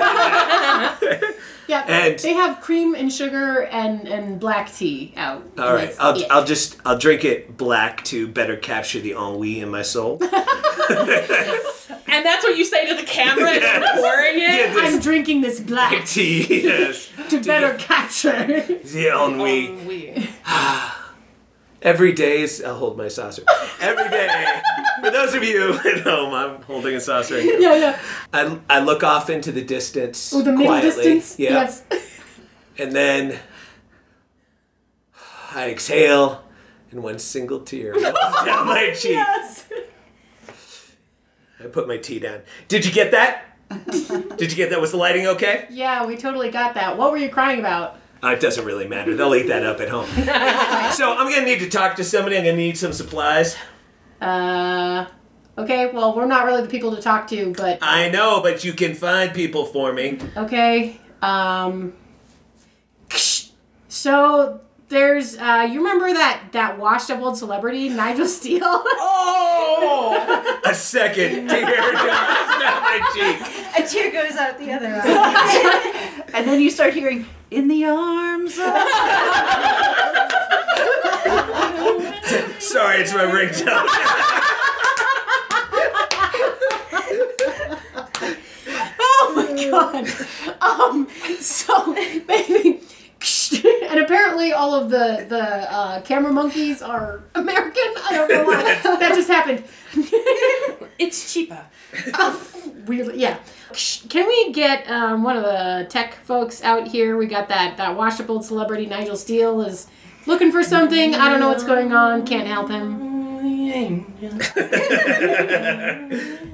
[1.72, 1.84] Yeah.
[2.06, 5.42] And- they have cream and sugar and and black tea out.
[5.58, 6.30] All and right, that's I'll it.
[6.30, 10.20] I'll just I'll drink it black to better capture the ennui in my soul.
[12.14, 14.40] And that's what you say to the camera as you're pouring it?
[14.74, 18.46] Yeah, I'm drinking this black tea, yes, to better capture.
[18.46, 19.68] the ennui.
[19.72, 20.28] Um, we-
[21.82, 23.42] Every day is I'll hold my saucer.
[23.80, 24.60] Every day.
[25.02, 27.40] For those of you at home, I'm holding a saucer.
[27.40, 27.98] yeah, yeah.
[28.32, 30.90] I, I look off into the distance Oh, the middle quietly.
[30.90, 31.38] distance.
[31.38, 31.50] Yeah.
[31.50, 31.82] Yes.
[32.78, 33.38] And then
[35.54, 36.44] I exhale,
[36.92, 38.14] and one single tear rolls
[38.44, 39.12] down my cheek.
[39.12, 39.64] Yes.
[41.62, 42.42] I put my tea down.
[42.68, 43.44] Did you get that?
[44.36, 44.80] Did you get that?
[44.80, 45.66] Was the lighting okay?
[45.70, 46.96] Yeah, we totally got that.
[46.96, 47.98] What were you crying about?
[48.22, 49.16] Uh, it doesn't really matter.
[49.16, 50.06] They'll eat that up at home.
[50.92, 52.36] so I'm gonna need to talk to somebody.
[52.36, 53.56] I'm gonna need some supplies.
[54.20, 55.06] Uh.
[55.58, 58.72] Okay, well, we're not really the people to talk to, but I know, but you
[58.72, 60.18] can find people for me.
[60.36, 60.98] okay.
[61.20, 61.92] Um.
[63.88, 64.60] So
[64.92, 68.84] there's uh you remember that that washed up old celebrity, Nigel Steele?
[69.84, 70.60] Oh!
[70.64, 73.40] A second tear down my cheek.
[73.78, 76.22] A tear goes out the other eye.
[76.34, 78.64] And then you start hearing, in the arms of.
[82.62, 83.86] Sorry, it's my ringtone.
[89.00, 90.06] oh my god.
[90.60, 91.08] Um
[91.40, 91.92] so
[92.26, 92.80] baby
[93.64, 97.94] and apparently all of the the uh, camera monkeys are American.
[98.04, 98.62] I don't know why.
[98.98, 99.64] that just happened.
[100.98, 101.64] It's cheaper.
[102.86, 103.38] Weirdly, yeah.
[104.08, 107.16] Can we get um, one of the tech folks out here?
[107.16, 109.88] We got that that washed up old celebrity Nigel Steele is
[110.26, 111.14] looking for something.
[111.16, 112.24] I don't know what's going on.
[112.24, 113.12] Can't help him.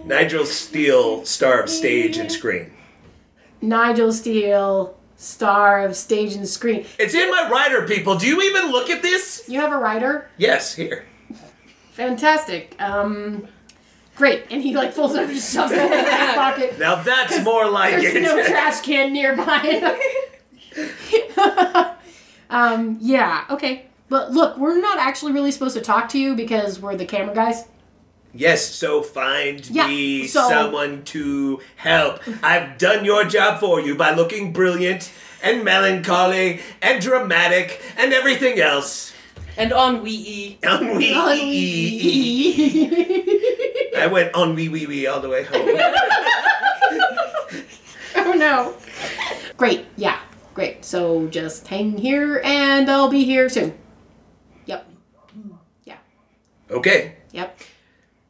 [0.06, 2.72] Nigel Steele, star of stage and screen.
[3.60, 6.86] Nigel Steele, star of stage and screen.
[6.98, 8.16] It's in my rider, people.
[8.16, 9.44] Do you even look at this?
[9.48, 10.30] You have a writer?
[10.38, 11.04] Yes, here.
[11.92, 12.74] Fantastic.
[12.78, 13.48] Um,
[14.14, 14.46] great.
[14.50, 16.78] And he like folds it up and just shoves it in his back pocket.
[16.78, 18.00] Now that's more like it.
[18.02, 18.22] There's it.
[18.22, 19.98] no trash can nearby.
[22.50, 23.86] um, yeah, okay.
[24.08, 27.34] But look, we're not actually really supposed to talk to you because we're the camera
[27.34, 27.64] guys.
[28.34, 32.20] Yes, so find Yeah, me so- someone to help.
[32.42, 35.10] I've done your job for you by looking brilliant
[35.42, 39.12] and melancholy and dramatic and everything else.
[39.56, 40.58] And on Wii.
[40.66, 41.14] On wee
[43.96, 45.68] I went on wee wee wee all the way home.
[48.16, 48.74] oh no.
[49.56, 50.20] Great, yeah,
[50.54, 50.84] great.
[50.84, 53.74] So just hang here and I'll be here soon.
[54.66, 54.86] Yep.
[55.84, 55.96] Yeah,
[56.70, 57.58] Okay, yep.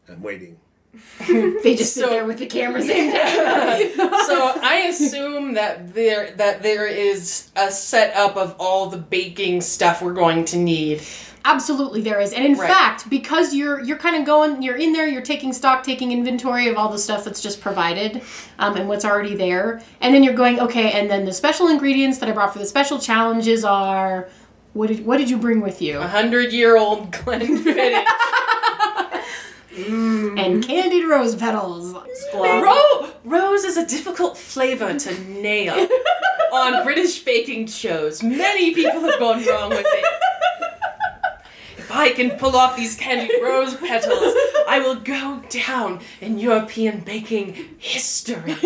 [0.09, 0.57] I'm waiting.
[1.63, 3.93] They just sit So- there with the cameras aimed at
[4.27, 10.01] So I assume that there that there is a setup of all the baking stuff
[10.03, 11.03] we're going to need.
[11.45, 12.69] Absolutely, there is, and in Right.
[12.71, 16.69] fact, because you're you're kind of going, you're in there, you're taking stock, taking inventory
[16.69, 18.23] of all the stuff that's just provided,
[18.59, 22.19] um, and what's already there, and then you're going, okay, and then the special ingredients
[22.19, 24.29] that I brought for the special challenges are,
[24.75, 25.99] what did what did you bring with you?
[25.99, 28.05] A hundred year old Glenfiddich.
[29.87, 30.39] Mm.
[30.39, 31.95] And candied rose petals.
[32.35, 35.89] Ro- rose is a difficult flavor to nail
[36.53, 38.23] on British baking shows.
[38.23, 40.05] Many people have gone wrong with it.
[41.79, 44.35] If I can pull off these candied rose petals,
[44.69, 48.57] I will go down in European baking history.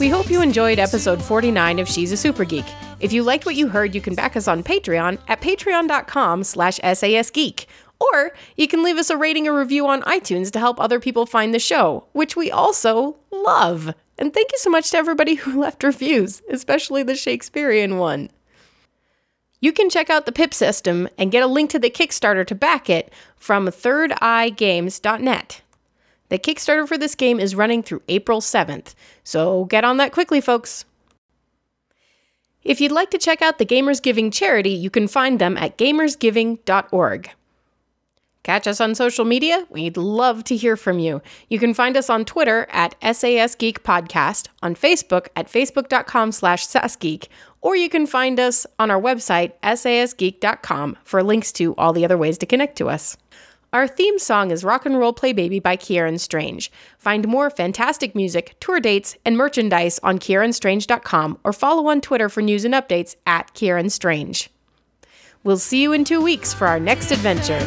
[0.00, 2.64] We hope you enjoyed episode 49 of She's a Super Geek.
[3.00, 6.78] If you liked what you heard, you can back us on Patreon at patreon.com slash
[6.80, 7.66] sasgeek.
[8.00, 11.26] Or you can leave us a rating or review on iTunes to help other people
[11.26, 13.92] find the show, which we also love.
[14.16, 18.30] And thank you so much to everybody who left reviews, especially the Shakespearean one.
[19.60, 22.54] You can check out the PIP system and get a link to the Kickstarter to
[22.54, 25.60] back it from thirdeyegames.net.
[26.30, 30.40] The Kickstarter for this game is running through April 7th, so get on that quickly,
[30.40, 30.84] folks.
[32.62, 35.78] If you'd like to check out the Gamers Giving charity, you can find them at
[35.78, 37.30] gamersgiving.org.
[38.42, 39.66] Catch us on social media.
[39.68, 41.20] We'd love to hear from you.
[41.48, 46.66] You can find us on Twitter at SAS Geek Podcast, on Facebook at facebook.com slash
[46.66, 47.28] sasgeek,
[47.60, 52.16] or you can find us on our website, sasgeek.com, for links to all the other
[52.16, 53.16] ways to connect to us.
[53.72, 56.72] Our theme song is Rock and Roll Play Baby by Kieran Strange.
[56.98, 62.42] Find more fantastic music, tour dates, and merchandise on kieranstrange.com or follow on Twitter for
[62.42, 64.50] news and updates at Kieran Strange.
[65.44, 67.60] We'll see you in two weeks for our next adventure.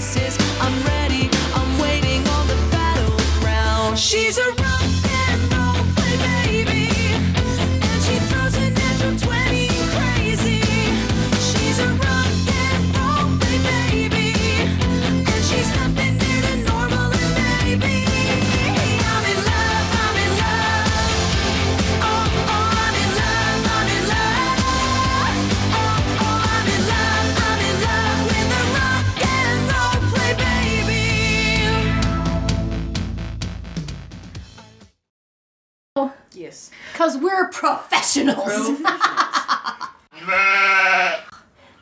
[36.44, 36.72] Yes.
[36.92, 38.46] Because we're professionals.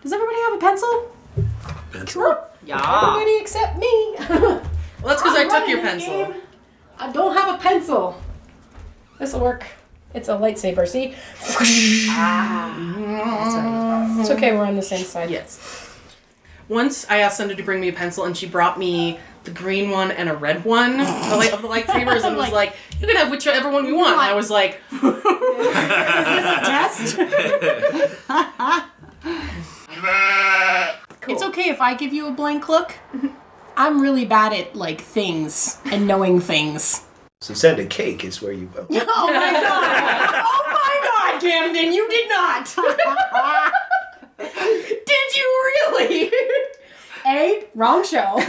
[0.04, 1.16] Does everybody have a pencil?
[1.92, 2.38] Pencil?
[2.64, 3.08] Yeah.
[3.08, 4.16] Everybody except me.
[4.20, 4.62] Well,
[5.04, 6.28] that's because I took your pencil.
[6.28, 6.36] game.
[7.00, 8.22] I don't have a pencil.
[9.18, 9.66] This'll work.
[10.14, 10.88] It's a lightsaber.
[10.88, 11.16] See?
[12.12, 12.78] Ah.
[14.20, 14.56] It's okay.
[14.56, 15.32] We're on the same side.
[15.32, 15.90] Yes.
[16.70, 19.90] Once I asked Cinder to bring me a pencil, and she brought me the green
[19.90, 23.16] one and a red one the light of the lightsabers, and was like, "You can
[23.18, 25.16] have whichever one you want." And I was like, is this
[26.46, 27.18] a Test.
[31.28, 32.96] It's okay if I give you a blank look.
[33.78, 37.06] I'm really bad at like things and knowing things.
[37.42, 38.86] So send a cake is where you go.
[38.90, 40.44] Oh my god!
[40.46, 42.76] Oh my god, Camden, you did not!
[45.06, 46.32] did you really?
[47.28, 48.38] A, wrong show.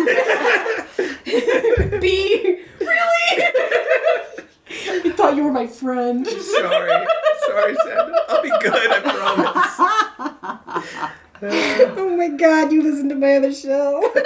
[2.00, 3.44] B, really?
[4.70, 6.26] I thought you were my friend.
[6.26, 7.06] Sorry.
[7.46, 8.16] Sorry, Sandra.
[8.28, 9.78] I'll be good, I promise.
[11.44, 14.12] Oh my god, you listened to my other show.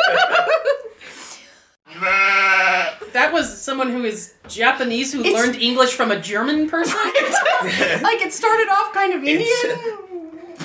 [3.13, 6.95] "That was someone who is Japanese who It's- learned English from a German person."
[8.03, 9.49] like it started off kind of Indian,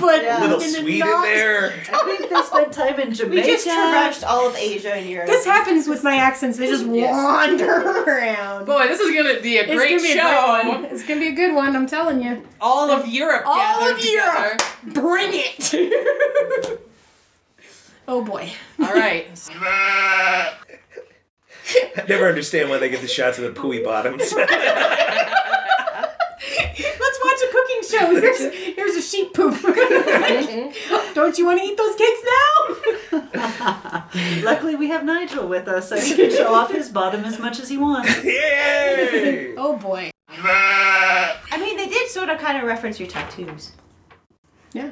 [0.02, 0.42] but Yeah.
[0.42, 1.74] Little and Swede in not- there.
[1.94, 3.36] I think they spent time in Jamaica.
[3.48, 5.28] We just traversed all of Asia and Europe.
[5.28, 6.58] This happens with my accents.
[6.58, 7.72] They just wander
[8.08, 8.66] around.
[8.66, 10.60] Boy, this is gonna be a It's great gonna be a show.
[10.62, 10.86] great one.
[10.86, 11.76] It's gonna be a good one.
[11.76, 12.44] I'm telling you.
[12.60, 14.18] All of Europe All gathered of together.
[14.42, 14.62] Europe.
[14.84, 16.82] Bring it.
[18.08, 18.52] oh boy.
[18.80, 19.28] All right.
[21.98, 24.34] I never understand why they get the shots of the pooey bottoms.
[27.82, 28.22] Let's watch a cooking show.
[28.22, 29.56] Here's, here's a sheep poop.
[31.16, 32.22] Don't you want to eat those cakes
[33.12, 34.08] now?
[34.44, 37.60] Luckily, we have Nigel with us, so he can show off his bottom as much
[37.60, 38.24] as he wants.
[38.24, 39.56] Yay!
[39.58, 40.12] Oh boy.
[40.30, 43.72] I mean, they did sort of kind of reference your tattoos.
[44.74, 44.92] Yeah.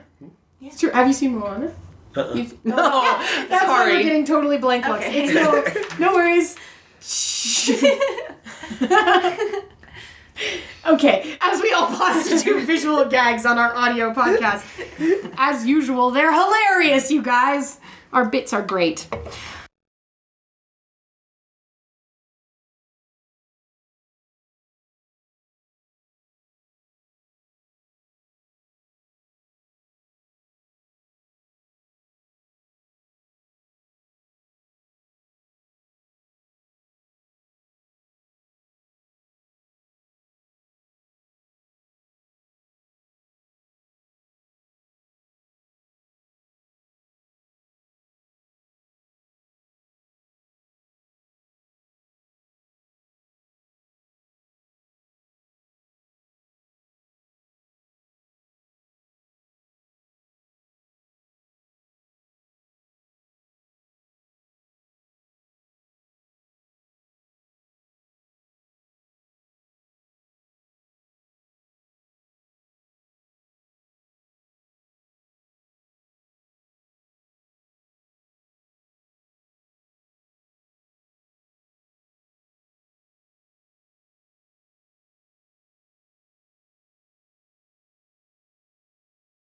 [0.61, 0.91] It's true.
[0.91, 1.73] Have you seen Moana?
[2.15, 2.33] Uh-uh.
[2.33, 5.05] You've- No, That's why we're getting totally blank looks.
[5.05, 5.33] Okay.
[5.33, 5.63] No,
[5.99, 6.57] no worries.
[10.87, 14.65] Okay, as we all pause to do visual gags on our audio podcast,
[15.37, 17.79] as usual, they're hilarious, you guys.
[18.13, 19.07] Our bits are great.